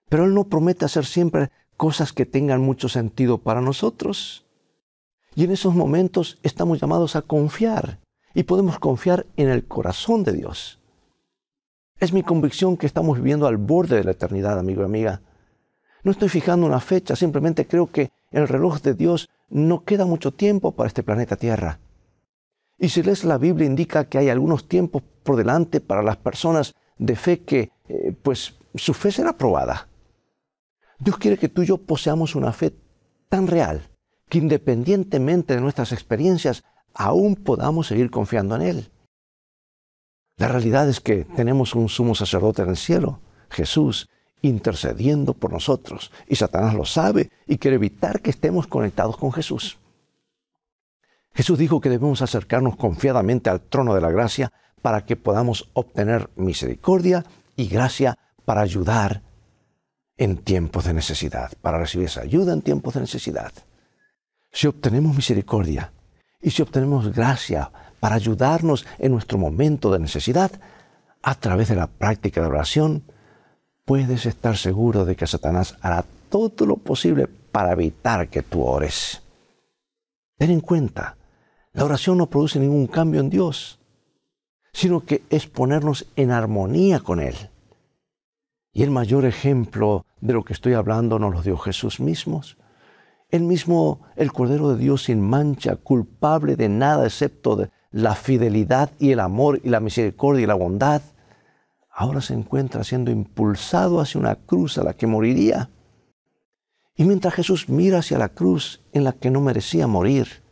Pero 0.07 0.23
Él 0.23 0.33
no 0.33 0.45
promete 0.45 0.85
hacer 0.85 1.05
siempre 1.05 1.51
cosas 1.75 2.13
que 2.13 2.25
tengan 2.25 2.61
mucho 2.61 2.87
sentido 2.87 3.39
para 3.39 3.59
nosotros. 3.59 4.45
Y 5.35 5.43
en 5.43 5.51
esos 5.51 5.75
momentos 5.75 6.39
estamos 6.41 6.79
llamados 6.79 7.17
a 7.17 7.21
confiar 7.21 7.99
y 8.33 8.43
podemos 8.43 8.79
confiar 8.79 9.25
en 9.35 9.49
el 9.49 9.67
corazón 9.67 10.23
de 10.23 10.31
Dios. 10.31 10.79
Es 11.99 12.13
mi 12.13 12.23
convicción 12.23 12.77
que 12.77 12.85
estamos 12.85 13.17
viviendo 13.17 13.45
al 13.45 13.57
borde 13.57 13.97
de 13.97 14.05
la 14.05 14.11
eternidad, 14.11 14.57
amigo 14.57 14.83
y 14.83 14.85
amiga. 14.85 15.21
No 16.03 16.11
estoy 16.11 16.29
fijando 16.29 16.67
una 16.67 16.79
fecha, 16.79 17.15
simplemente 17.15 17.65
creo 17.65 17.87
que 17.87 18.11
el 18.31 18.47
reloj 18.47 18.81
de 18.81 18.93
Dios 18.93 19.29
no 19.49 19.83
queda 19.83 20.05
mucho 20.05 20.31
tiempo 20.33 20.73
para 20.73 20.87
este 20.87 21.03
planeta 21.03 21.37
Tierra. 21.37 21.79
Y 22.77 22.89
si 22.89 23.03
lees 23.03 23.23
la 23.23 23.37
Biblia 23.37 23.65
indica 23.65 24.05
que 24.05 24.17
hay 24.17 24.29
algunos 24.29 24.67
tiempos 24.67 25.03
por 25.23 25.37
delante 25.37 25.79
para 25.79 26.03
las 26.03 26.17
personas 26.17 26.75
de 26.97 27.15
fe 27.15 27.41
que, 27.41 27.71
eh, 27.87 28.13
pues, 28.21 28.55
su 28.75 28.93
fe 28.93 29.11
será 29.11 29.37
probada. 29.37 29.87
Dios 30.99 31.17
quiere 31.17 31.37
que 31.37 31.49
tú 31.49 31.61
y 31.61 31.67
yo 31.67 31.77
poseamos 31.77 32.35
una 32.35 32.51
fe 32.51 32.73
tan 33.29 33.47
real 33.47 33.89
que 34.29 34.39
independientemente 34.39 35.53
de 35.53 35.61
nuestras 35.61 35.91
experiencias, 35.91 36.63
aún 36.93 37.35
podamos 37.35 37.87
seguir 37.87 38.09
confiando 38.09 38.55
en 38.55 38.61
Él. 38.63 38.91
La 40.37 40.47
realidad 40.47 40.89
es 40.89 40.99
que 40.99 41.23
tenemos 41.23 41.75
un 41.75 41.87
sumo 41.87 42.15
sacerdote 42.15 42.63
en 42.63 42.69
el 42.69 42.77
cielo, 42.77 43.19
Jesús, 43.49 44.09
intercediendo 44.43 45.33
por 45.33 45.51
nosotros. 45.51 46.11
Y 46.27 46.35
Satanás 46.35 46.75
lo 46.75 46.85
sabe 46.85 47.31
y 47.47 47.57
quiere 47.57 47.75
evitar 47.75 48.21
que 48.21 48.29
estemos 48.29 48.67
conectados 48.67 49.17
con 49.17 49.31
Jesús. 49.31 49.79
Jesús 51.33 51.57
dijo 51.57 51.81
que 51.81 51.89
debemos 51.89 52.21
acercarnos 52.21 52.75
confiadamente 52.75 53.49
al 53.49 53.61
trono 53.61 53.95
de 53.95 54.01
la 54.01 54.11
gracia 54.11 54.51
para 54.83 55.05
que 55.05 55.15
podamos 55.15 55.69
obtener 55.73 56.29
misericordia 56.35 57.25
y 57.55 57.67
gracia 57.67 58.19
para 58.45 58.61
ayudar 58.61 59.23
en 60.17 60.37
tiempos 60.37 60.85
de 60.85 60.93
necesidad, 60.93 61.53
para 61.61 61.79
recibir 61.79 62.07
esa 62.07 62.21
ayuda 62.21 62.53
en 62.53 62.61
tiempos 62.61 62.93
de 62.93 62.99
necesidad. 62.99 63.51
Si 64.51 64.67
obtenemos 64.67 65.15
misericordia 65.15 65.91
y 66.41 66.51
si 66.51 66.61
obtenemos 66.61 67.11
gracia 67.15 67.71
para 67.99 68.15
ayudarnos 68.15 68.85
en 68.99 69.13
nuestro 69.13 69.37
momento 69.37 69.89
de 69.91 69.99
necesidad, 69.99 70.51
a 71.23 71.35
través 71.35 71.69
de 71.69 71.75
la 71.75 71.87
práctica 71.87 72.41
de 72.41 72.47
oración, 72.47 73.03
puedes 73.85 74.25
estar 74.25 74.57
seguro 74.57 75.05
de 75.05 75.15
que 75.15 75.27
Satanás 75.27 75.77
hará 75.81 76.05
todo 76.29 76.65
lo 76.65 76.77
posible 76.77 77.27
para 77.27 77.73
evitar 77.73 78.29
que 78.29 78.41
tú 78.41 78.63
ores. 78.63 79.21
Ten 80.37 80.51
en 80.51 80.61
cuenta, 80.61 81.15
la 81.73 81.85
oración 81.85 82.17
no 82.17 82.27
produce 82.27 82.59
ningún 82.59 82.87
cambio 82.87 83.19
en 83.19 83.29
Dios, 83.29 83.79
sino 84.73 85.05
que 85.05 85.23
es 85.29 85.47
ponernos 85.47 86.07
en 86.15 86.31
armonía 86.31 86.99
con 86.99 87.19
Él. 87.19 87.35
Y 88.73 88.81
el 88.81 88.89
mayor 88.89 89.25
ejemplo 89.25 90.05
de 90.19 90.33
lo 90.33 90.43
que 90.43 90.53
estoy 90.53 90.73
hablando 90.73 91.19
nos 91.19 91.33
lo 91.33 91.41
dio 91.43 91.57
Jesús 91.57 91.99
mismo. 91.99 92.41
Él 93.29 93.43
mismo, 93.43 94.01
el 94.15 94.31
Cordero 94.31 94.69
de 94.69 94.77
Dios 94.77 95.03
sin 95.03 95.21
mancha, 95.21 95.75
culpable 95.75 96.55
de 96.55 96.69
nada 96.69 97.05
excepto 97.05 97.55
de 97.55 97.69
la 97.91 98.15
fidelidad 98.15 98.91
y 98.97 99.11
el 99.11 99.19
amor 99.19 99.59
y 99.63 99.69
la 99.69 99.79
misericordia 99.79 100.43
y 100.43 100.47
la 100.47 100.55
bondad, 100.55 101.01
ahora 101.93 102.21
se 102.21 102.33
encuentra 102.33 102.83
siendo 102.83 103.11
impulsado 103.11 103.99
hacia 103.99 104.19
una 104.19 104.35
cruz 104.35 104.77
a 104.77 104.83
la 104.83 104.93
que 104.95 105.07
moriría. 105.07 105.69
Y 106.95 107.05
mientras 107.05 107.35
Jesús 107.35 107.69
mira 107.69 107.99
hacia 107.99 108.17
la 108.17 108.29
cruz 108.29 108.81
en 108.91 109.03
la 109.03 109.13
que 109.13 109.29
no 109.29 109.41
merecía 109.41 109.87
morir, 109.87 110.43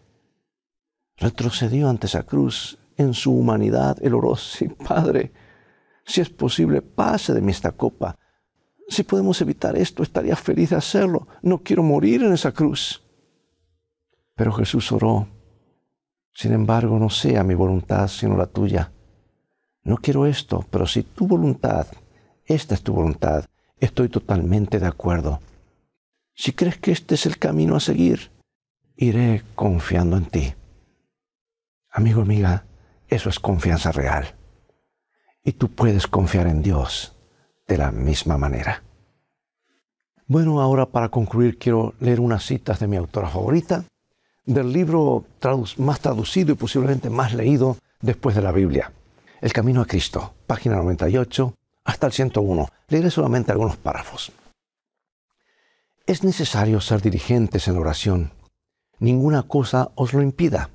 retrocedió 1.17 1.89
ante 1.89 2.07
esa 2.07 2.23
cruz 2.23 2.77
en 2.97 3.13
su 3.13 3.31
humanidad. 3.31 3.97
Él 4.01 4.13
oró, 4.13 4.35
sí, 4.35 4.67
Padre, 4.87 5.31
si 6.05 6.21
es 6.21 6.29
posible, 6.29 6.81
pase 6.81 7.33
de 7.33 7.41
mí 7.41 7.51
esta 7.51 7.71
copa. 7.71 8.17
Si 8.87 9.03
podemos 9.03 9.41
evitar 9.41 9.75
esto, 9.75 10.03
estaría 10.03 10.35
feliz 10.35 10.71
de 10.71 10.75
hacerlo. 10.75 11.27
No 11.41 11.59
quiero 11.59 11.81
morir 11.81 12.23
en 12.23 12.33
esa 12.33 12.51
cruz. 12.51 13.03
Pero 14.35 14.51
Jesús 14.51 14.91
oró, 14.91 15.27
sin 16.33 16.53
embargo, 16.53 16.97
no 16.99 17.09
sea 17.09 17.43
mi 17.43 17.53
voluntad 17.53 18.07
sino 18.07 18.37
la 18.37 18.47
tuya. 18.47 18.91
No 19.83 19.97
quiero 19.97 20.25
esto, 20.25 20.65
pero 20.69 20.85
si 20.85 21.03
tu 21.03 21.27
voluntad, 21.27 21.87
esta 22.45 22.75
es 22.75 22.83
tu 22.83 22.93
voluntad, 22.93 23.45
estoy 23.79 24.09
totalmente 24.09 24.79
de 24.79 24.87
acuerdo. 24.87 25.41
Si 26.33 26.53
crees 26.53 26.77
que 26.77 26.91
este 26.91 27.15
es 27.15 27.25
el 27.25 27.37
camino 27.37 27.75
a 27.75 27.79
seguir, 27.79 28.31
iré 28.95 29.43
confiando 29.55 30.17
en 30.17 30.25
ti. 30.25 30.53
Amigo, 31.89 32.21
amiga, 32.21 32.65
eso 33.07 33.29
es 33.29 33.39
confianza 33.39 33.91
real. 33.91 34.35
Y 35.43 35.53
tú 35.53 35.69
puedes 35.69 36.07
confiar 36.07 36.47
en 36.47 36.61
Dios 36.61 37.15
de 37.67 37.77
la 37.77 37.91
misma 37.91 38.37
manera. 38.37 38.83
Bueno, 40.27 40.61
ahora 40.61 40.85
para 40.85 41.09
concluir 41.09 41.57
quiero 41.57 41.93
leer 41.99 42.19
unas 42.19 42.45
citas 42.45 42.79
de 42.79 42.87
mi 42.87 42.95
autora 42.95 43.29
favorita, 43.29 43.83
del 44.45 44.71
libro 44.71 45.25
más 45.77 45.99
traducido 45.99 46.53
y 46.53 46.55
posiblemente 46.55 47.09
más 47.09 47.33
leído 47.33 47.77
después 48.01 48.35
de 48.35 48.41
la 48.41 48.51
Biblia, 48.51 48.91
El 49.41 49.51
Camino 49.51 49.81
a 49.81 49.85
Cristo, 49.85 50.35
página 50.47 50.77
98 50.77 51.55
hasta 51.83 52.07
el 52.07 52.13
101. 52.13 52.69
Leeré 52.87 53.11
solamente 53.11 53.51
algunos 53.51 53.75
párrafos. 53.75 54.31
Es 56.05 56.23
necesario 56.23 56.79
ser 56.79 57.01
diligentes 57.01 57.67
en 57.67 57.77
oración. 57.77 58.31
Ninguna 58.99 59.43
cosa 59.43 59.91
os 59.95 60.13
lo 60.13 60.21
impida 60.21 60.69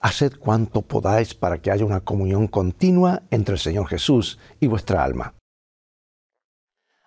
haced 0.00 0.38
cuanto 0.38 0.82
podáis 0.82 1.34
para 1.34 1.58
que 1.58 1.70
haya 1.70 1.84
una 1.84 2.00
comunión 2.00 2.48
continua 2.48 3.22
entre 3.30 3.54
el 3.54 3.60
Señor 3.60 3.86
Jesús 3.86 4.38
y 4.58 4.66
vuestra 4.66 5.04
alma. 5.04 5.34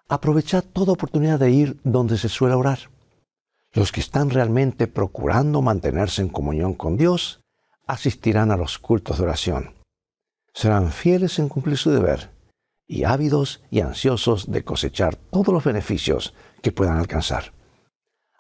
Aprovechad 0.07 0.63
toda 0.63 0.93
oportunidad 0.93 1.39
de 1.39 1.49
ir 1.49 1.79
donde 1.83 2.17
se 2.17 2.29
suele 2.29 2.55
orar. 2.55 2.79
Los 3.71 3.91
que 3.91 3.99
están 3.99 4.29
realmente 4.29 4.85
procurando 4.85 5.63
mantenerse 5.63 6.21
en 6.21 6.29
comunión 6.29 6.75
con 6.75 6.97
Dios 6.97 7.41
asistirán 7.87 8.51
a 8.51 8.57
los 8.57 8.77
cultos 8.77 9.17
de 9.17 9.23
oración. 9.23 9.82
Serán 10.53 10.91
fieles 10.91 11.39
en 11.39 11.49
cumplir 11.49 11.77
su 11.77 11.91
deber 11.91 12.31
y 12.87 13.05
ávidos 13.05 13.63
y 13.71 13.79
ansiosos 13.79 14.51
de 14.51 14.63
cosechar 14.63 15.15
todos 15.15 15.53
los 15.53 15.63
beneficios 15.63 16.33
que 16.61 16.71
puedan 16.71 16.97
alcanzar. 16.97 17.53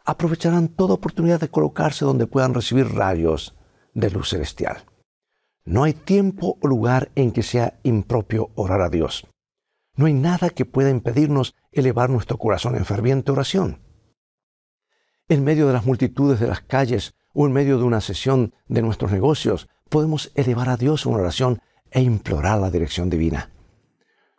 Aprovecharán 0.05 0.67
toda 0.67 0.93
oportunidad 0.93 1.39
de 1.39 1.49
colocarse 1.49 2.05
donde 2.05 2.27
puedan 2.27 2.53
recibir 2.53 2.87
rayos 2.93 3.55
de 3.93 4.11
luz 4.11 4.29
celestial. 4.29 4.85
No 5.65 5.83
hay 5.83 5.93
tiempo 5.93 6.57
o 6.61 6.67
lugar 6.67 7.11
en 7.15 7.31
que 7.31 7.41
sea 7.41 7.79
impropio 7.83 8.51
orar 8.55 8.81
a 8.81 8.89
Dios. 8.89 9.25
No 9.95 10.07
hay 10.07 10.13
nada 10.13 10.49
que 10.49 10.65
pueda 10.65 10.89
impedirnos 10.89 11.55
elevar 11.71 12.09
nuestro 12.09 12.37
corazón 12.37 12.75
en 12.75 12.85
ferviente 12.85 13.31
oración. 13.31 13.81
En 15.29 15.43
medio 15.43 15.67
de 15.67 15.73
las 15.73 15.85
multitudes 15.85 16.39
de 16.39 16.47
las 16.47 16.61
calles 16.61 17.15
o 17.33 17.47
en 17.47 17.53
medio 17.53 17.77
de 17.77 17.83
una 17.85 18.01
sesión 18.01 18.53
de 18.67 18.81
nuestros 18.81 19.11
negocios, 19.11 19.69
podemos 19.89 20.31
elevar 20.35 20.69
a 20.69 20.77
Dios 20.77 21.05
una 21.05 21.19
oración 21.19 21.61
e 21.93 22.01
implorar 22.01 22.59
la 22.59 22.71
dirección 22.71 23.09
divina. 23.09 23.51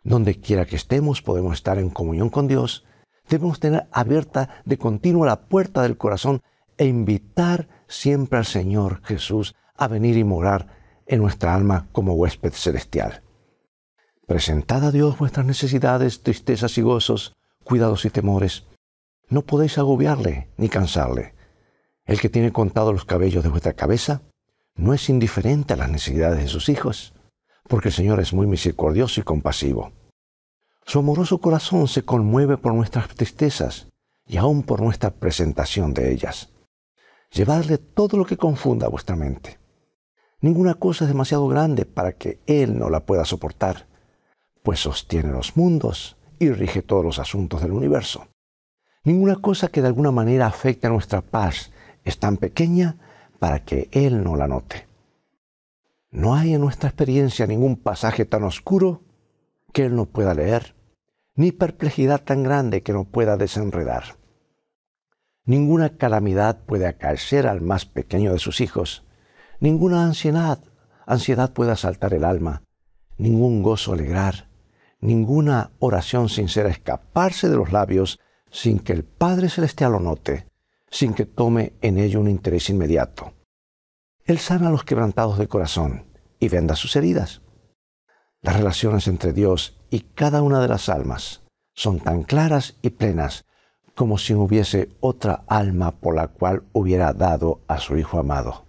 Donde 0.03 0.39
quiera 0.39 0.65
que 0.65 0.75
estemos, 0.75 1.21
podemos 1.21 1.53
estar 1.53 1.79
en 1.79 1.89
comunión 1.89 2.29
con 2.29 2.47
Dios. 2.47 2.85
Debemos 3.27 3.59
tener 3.59 3.87
abierta 3.91 4.61
de 4.65 4.77
continuo 4.77 5.25
la 5.25 5.47
puerta 5.47 5.81
del 5.81 5.97
corazón 5.97 6.43
e 6.77 6.85
invitar 6.85 7.67
siempre 7.87 8.37
al 8.37 8.45
Señor 8.45 9.01
Jesús 9.03 9.55
a 9.75 9.87
venir 9.87 10.17
y 10.17 10.23
morar 10.23 10.67
en 11.07 11.21
nuestra 11.21 11.55
alma 11.55 11.87
como 11.91 12.13
huésped 12.13 12.51
celestial. 12.51 13.23
Presentad 14.27 14.83
a 14.83 14.91
Dios 14.91 15.17
vuestras 15.17 15.45
necesidades, 15.45 16.21
tristezas 16.21 16.77
y 16.77 16.81
gozos, 16.81 17.35
cuidados 17.63 18.05
y 18.05 18.09
temores. 18.09 18.67
No 19.29 19.43
podéis 19.43 19.77
agobiarle 19.77 20.49
ni 20.57 20.67
cansarle. 20.67 21.33
El 22.05 22.19
que 22.19 22.29
tiene 22.29 22.51
contado 22.51 22.91
los 22.91 23.05
cabellos 23.05 23.43
de 23.43 23.49
vuestra 23.49 23.73
cabeza 23.73 24.21
no 24.75 24.93
es 24.93 25.09
indiferente 25.09 25.73
a 25.73 25.77
las 25.77 25.89
necesidades 25.89 26.39
de 26.39 26.47
sus 26.47 26.69
hijos, 26.69 27.14
porque 27.67 27.89
el 27.89 27.93
Señor 27.93 28.19
es 28.19 28.33
muy 28.33 28.47
misericordioso 28.47 29.19
y 29.19 29.23
compasivo. 29.23 29.91
Su 30.85 30.99
amoroso 30.99 31.39
corazón 31.39 31.87
se 31.87 32.03
conmueve 32.03 32.57
por 32.57 32.73
nuestras 32.73 33.07
tristezas 33.09 33.87
y 34.27 34.37
aun 34.37 34.63
por 34.63 34.81
nuestra 34.81 35.11
presentación 35.11 35.93
de 35.93 36.11
ellas. 36.11 36.49
Llevadle 37.31 37.77
todo 37.77 38.17
lo 38.17 38.25
que 38.25 38.37
confunda 38.37 38.87
vuestra 38.87 39.15
mente. 39.15 39.59
Ninguna 40.41 40.75
cosa 40.75 41.05
es 41.05 41.09
demasiado 41.09 41.47
grande 41.47 41.85
para 41.85 42.13
que 42.13 42.39
Él 42.45 42.77
no 42.77 42.89
la 42.89 43.05
pueda 43.05 43.25
soportar, 43.25 43.87
pues 44.61 44.79
sostiene 44.79 45.31
los 45.31 45.57
mundos 45.57 46.17
y 46.37 46.51
rige 46.51 46.81
todos 46.81 47.03
los 47.03 47.19
asuntos 47.19 47.61
del 47.61 47.71
universo. 47.71 48.27
Ninguna 49.03 49.35
cosa 49.37 49.69
que 49.69 49.81
de 49.81 49.87
alguna 49.87 50.11
manera 50.11 50.47
afecte 50.47 50.87
a 50.87 50.91
nuestra 50.91 51.21
paz 51.21 51.71
es 52.03 52.19
tan 52.19 52.37
pequeña 52.37 52.97
para 53.39 53.63
que 53.63 53.89
Él 53.91 54.23
no 54.23 54.35
la 54.35 54.47
note. 54.47 54.84
No 56.15 56.33
hay 56.33 56.53
en 56.53 56.61
nuestra 56.61 56.87
experiencia 56.87 57.45
ningún 57.45 57.75
pasaje 57.75 58.23
tan 58.23 58.45
oscuro 58.45 59.03
que 59.73 59.83
Él 59.83 59.97
no 59.97 60.05
pueda 60.05 60.33
leer, 60.33 60.73
ni 61.35 61.51
perplejidad 61.51 62.23
tan 62.23 62.41
grande 62.41 62.83
que 62.83 62.93
no 62.93 63.03
pueda 63.03 63.35
desenredar. 63.35 64.17
Ninguna 65.43 65.97
calamidad 65.97 66.63
puede 66.63 66.87
acaecer 66.87 67.47
al 67.47 67.59
más 67.59 67.85
pequeño 67.85 68.31
de 68.31 68.39
sus 68.39 68.61
hijos. 68.61 69.03
Ninguna 69.59 70.05
ansiedad, 70.05 70.63
ansiedad 71.05 71.51
puede 71.51 71.73
asaltar 71.73 72.13
el 72.13 72.23
alma. 72.23 72.63
Ningún 73.17 73.61
gozo 73.61 73.91
alegrar. 73.91 74.47
ninguna 75.01 75.71
oración 75.79 76.29
sincera 76.29 76.69
escaparse 76.69 77.49
de 77.49 77.57
los 77.57 77.73
labios 77.73 78.21
sin 78.49 78.79
que 78.79 78.93
el 78.93 79.03
Padre 79.03 79.49
Celestial 79.49 79.91
lo 79.91 79.99
note, 79.99 80.47
sin 80.89 81.13
que 81.13 81.25
tome 81.25 81.73
en 81.81 81.99
ello 81.99 82.21
un 82.21 82.29
interés 82.29 82.69
inmediato. 82.69 83.33
Él 84.23 84.39
sana 84.39 84.69
a 84.69 84.71
los 84.71 84.83
quebrantados 84.83 85.37
de 85.37 85.47
corazón 85.47 86.04
y 86.39 86.49
venda 86.49 86.75
sus 86.75 86.95
heridas. 86.95 87.41
Las 88.41 88.57
relaciones 88.57 89.07
entre 89.07 89.33
Dios 89.33 89.77
y 89.89 90.01
cada 90.01 90.41
una 90.41 90.59
de 90.61 90.67
las 90.67 90.89
almas 90.89 91.41
son 91.73 91.99
tan 91.99 92.23
claras 92.23 92.75
y 92.81 92.91
plenas 92.91 93.45
como 93.95 94.17
si 94.17 94.33
hubiese 94.33 94.89
otra 94.99 95.43
alma 95.47 95.91
por 95.91 96.15
la 96.15 96.27
cual 96.27 96.63
hubiera 96.73 97.13
dado 97.13 97.61
a 97.67 97.79
su 97.79 97.97
Hijo 97.97 98.19
amado. 98.19 98.65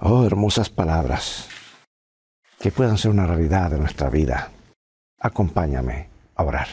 Oh, 0.00 0.24
hermosas 0.24 0.70
palabras, 0.70 1.48
que 2.58 2.72
puedan 2.72 2.98
ser 2.98 3.10
una 3.10 3.26
realidad 3.26 3.70
de 3.70 3.78
nuestra 3.78 4.08
vida. 4.10 4.50
Acompáñame 5.20 6.08
a 6.34 6.44
orar. 6.44 6.68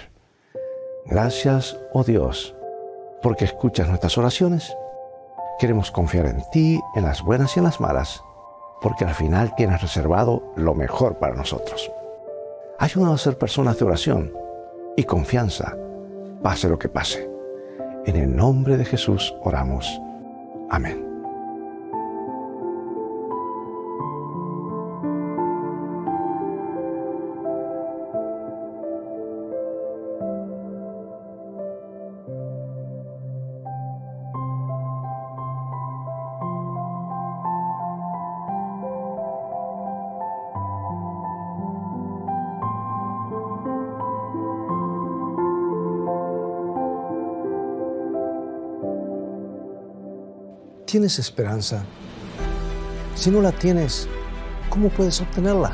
Gracias, 1.06 1.78
oh 1.94 2.04
Dios, 2.04 2.56
porque 3.22 3.46
escuchas 3.46 3.88
nuestras 3.88 4.18
oraciones. 4.18 4.76
Queremos 5.60 5.92
confiar 5.92 6.26
en 6.26 6.44
ti, 6.52 6.80
en 6.96 7.04
las 7.04 7.22
buenas 7.22 7.56
y 7.56 7.60
en 7.60 7.66
las 7.66 7.80
malas, 7.80 8.24
porque 8.82 9.06
al 9.06 9.14
final 9.14 9.54
tienes 9.56 9.82
reservado 9.82 10.52
lo 10.56 10.74
mejor 10.74 11.18
para 11.20 11.36
nosotros. 11.36 11.92
Ayúdanos 12.80 13.22
a 13.22 13.24
ser 13.24 13.38
personas 13.38 13.78
de 13.78 13.86
oración 13.86 14.34
y 14.98 15.04
confianza, 15.04 15.78
pase 16.42 16.68
lo 16.68 16.80
que 16.80 16.90
pase. 16.90 17.30
En 18.06 18.16
el 18.16 18.36
nombre 18.36 18.78
de 18.78 18.86
Jesús 18.86 19.36
oramos. 19.44 20.02
Amén. 20.70 21.11
Tienes 50.92 51.20
esperanza. 51.20 51.86
Si 53.16 53.32
no 53.32 53.42
la 53.42 53.54
tienes, 53.54 54.10
¿cómo 54.70 54.90
puedes 54.90 55.22
obtenerla? 55.22 55.72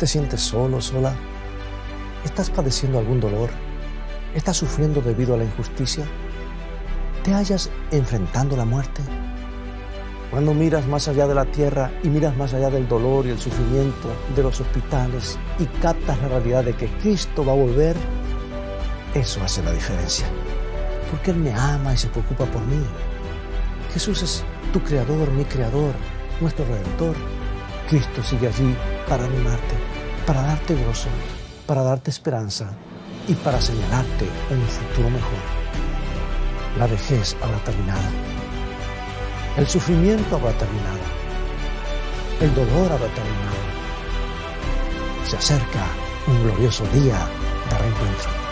¿Te 0.00 0.06
sientes 0.08 0.40
solo, 0.40 0.80
sola? 0.80 1.14
¿Estás 2.24 2.50
padeciendo 2.50 2.98
algún 2.98 3.20
dolor? 3.20 3.50
¿Estás 4.34 4.56
sufriendo 4.56 5.00
debido 5.00 5.34
a 5.34 5.36
la 5.36 5.44
injusticia? 5.44 6.04
¿Te 7.22 7.34
hallas 7.34 7.70
enfrentando 7.92 8.56
la 8.56 8.64
muerte? 8.64 9.00
Cuando 10.32 10.54
miras 10.54 10.88
más 10.88 11.06
allá 11.06 11.28
de 11.28 11.34
la 11.36 11.44
tierra 11.44 11.92
y 12.02 12.08
miras 12.08 12.36
más 12.36 12.52
allá 12.52 12.68
del 12.68 12.88
dolor 12.88 13.26
y 13.26 13.30
el 13.30 13.38
sufrimiento 13.38 14.08
de 14.34 14.42
los 14.42 14.60
hospitales 14.60 15.38
y 15.60 15.66
captas 15.80 16.20
la 16.20 16.26
realidad 16.26 16.64
de 16.64 16.74
que 16.74 16.88
Cristo 16.98 17.44
va 17.44 17.52
a 17.52 17.56
volver, 17.56 17.94
eso 19.14 19.40
hace 19.44 19.62
la 19.62 19.70
diferencia. 19.70 20.26
Porque 21.12 21.30
Él 21.30 21.36
me 21.36 21.52
ama 21.52 21.94
y 21.94 21.96
se 21.96 22.08
preocupa 22.08 22.44
por 22.46 22.62
mí. 22.66 22.82
Jesús 23.96 24.22
es 24.22 24.44
tu 24.74 24.80
creador, 24.82 25.30
mi 25.30 25.42
creador, 25.46 25.94
nuestro 26.42 26.66
redentor. 26.66 27.16
Cristo 27.88 28.22
sigue 28.22 28.48
allí 28.48 28.76
para 29.08 29.24
animarte, 29.24 29.74
para 30.26 30.42
darte 30.42 30.74
gozo, 30.84 31.08
para 31.64 31.82
darte 31.82 32.10
esperanza 32.10 32.68
y 33.26 33.32
para 33.32 33.58
señalarte 33.58 34.28
un 34.50 34.60
futuro 34.66 35.08
mejor. 35.08 35.40
La 36.78 36.86
vejez 36.86 37.38
habrá 37.40 37.56
terminado. 37.64 38.02
El 39.56 39.66
sufrimiento 39.66 40.36
habrá 40.36 40.52
terminado. 40.58 41.00
El 42.42 42.54
dolor 42.54 42.92
habrá 42.92 43.08
terminado. 43.14 43.62
Se 45.26 45.38
acerca 45.38 45.86
un 46.26 46.42
glorioso 46.42 46.84
día 46.88 47.16
de 47.70 47.78
reencuentro. 47.78 48.45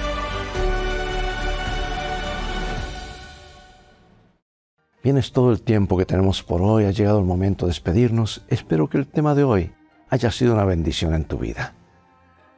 Bien, 5.05 5.19
es 5.19 5.33
todo 5.33 5.53
el 5.53 5.61
tiempo 5.61 5.99
que 5.99 6.07
tenemos 6.07 6.43
por 6.43 6.63
hoy. 6.63 6.87
Ha 6.87 6.91
llegado 6.91 7.19
el 7.19 7.27
momento 7.27 7.67
de 7.67 7.73
despedirnos. 7.73 8.43
Espero 8.49 8.89
que 8.89 8.97
el 8.97 9.07
tema 9.07 9.35
de 9.35 9.45
hoy 9.45 9.71
haya 10.09 10.31
sido 10.31 10.55
una 10.55 10.65
bendición 10.65 11.13
en 11.13 11.25
tu 11.25 11.37
vida. 11.37 11.75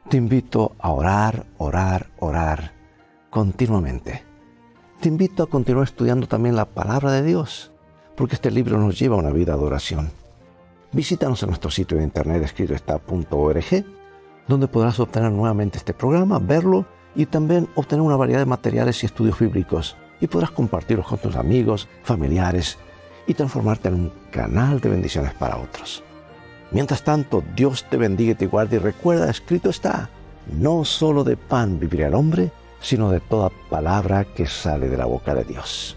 Te 0.09 0.15
invito 0.15 0.71
a 0.79 0.91
orar, 0.91 1.45
orar, 1.57 2.07
orar 2.19 2.71
continuamente. 3.29 4.23
Te 5.01 5.09
invito 5.09 5.43
a 5.43 5.49
continuar 5.49 5.83
estudiando 5.83 6.25
también 6.25 6.55
la 6.55 6.63
palabra 6.63 7.11
de 7.11 7.23
Dios, 7.23 7.73
porque 8.15 8.35
este 8.35 8.49
libro 8.49 8.77
nos 8.77 8.97
lleva 8.97 9.17
a 9.17 9.19
una 9.19 9.31
vida 9.31 9.57
de 9.57 9.65
oración. 9.65 10.09
Visítanos 10.93 11.43
en 11.43 11.49
nuestro 11.49 11.69
sitio 11.69 11.97
de 11.97 12.05
internet 12.05 12.41
escrito 12.43 12.73
está.org, 12.73 13.85
donde 14.47 14.69
podrás 14.69 15.01
obtener 15.01 15.33
nuevamente 15.33 15.79
este 15.79 15.93
programa, 15.93 16.39
verlo 16.39 16.85
y 17.13 17.25
también 17.25 17.67
obtener 17.75 18.03
una 18.03 18.15
variedad 18.15 18.39
de 18.39 18.45
materiales 18.45 19.03
y 19.03 19.07
estudios 19.07 19.37
bíblicos 19.37 19.97
y 20.19 20.27
podrás 20.27 20.51
compartirlos 20.51 21.07
con 21.07 21.19
tus 21.19 21.35
amigos, 21.35 21.87
familiares 22.03 22.77
y 23.27 23.33
transformarte 23.33 23.89
en 23.89 23.95
un 23.95 24.13
canal 24.31 24.79
de 24.79 24.89
bendiciones 24.89 25.33
para 25.33 25.57
otros. 25.57 26.03
Mientras 26.71 27.03
tanto, 27.03 27.43
Dios 27.55 27.85
te 27.89 27.97
bendiga 27.97 28.31
y 28.31 28.35
te 28.35 28.47
guarde 28.47 28.77
y 28.77 28.79
recuerda, 28.79 29.29
escrito 29.29 29.69
está, 29.69 30.09
no 30.51 30.85
solo 30.85 31.23
de 31.23 31.37
pan 31.37 31.79
vivirá 31.79 32.07
el 32.07 32.15
hombre, 32.15 32.51
sino 32.79 33.11
de 33.11 33.19
toda 33.19 33.51
palabra 33.69 34.25
que 34.25 34.45
sale 34.45 34.87
de 34.89 34.97
la 34.97 35.05
boca 35.05 35.33
de 35.33 35.43
Dios. 35.43 35.96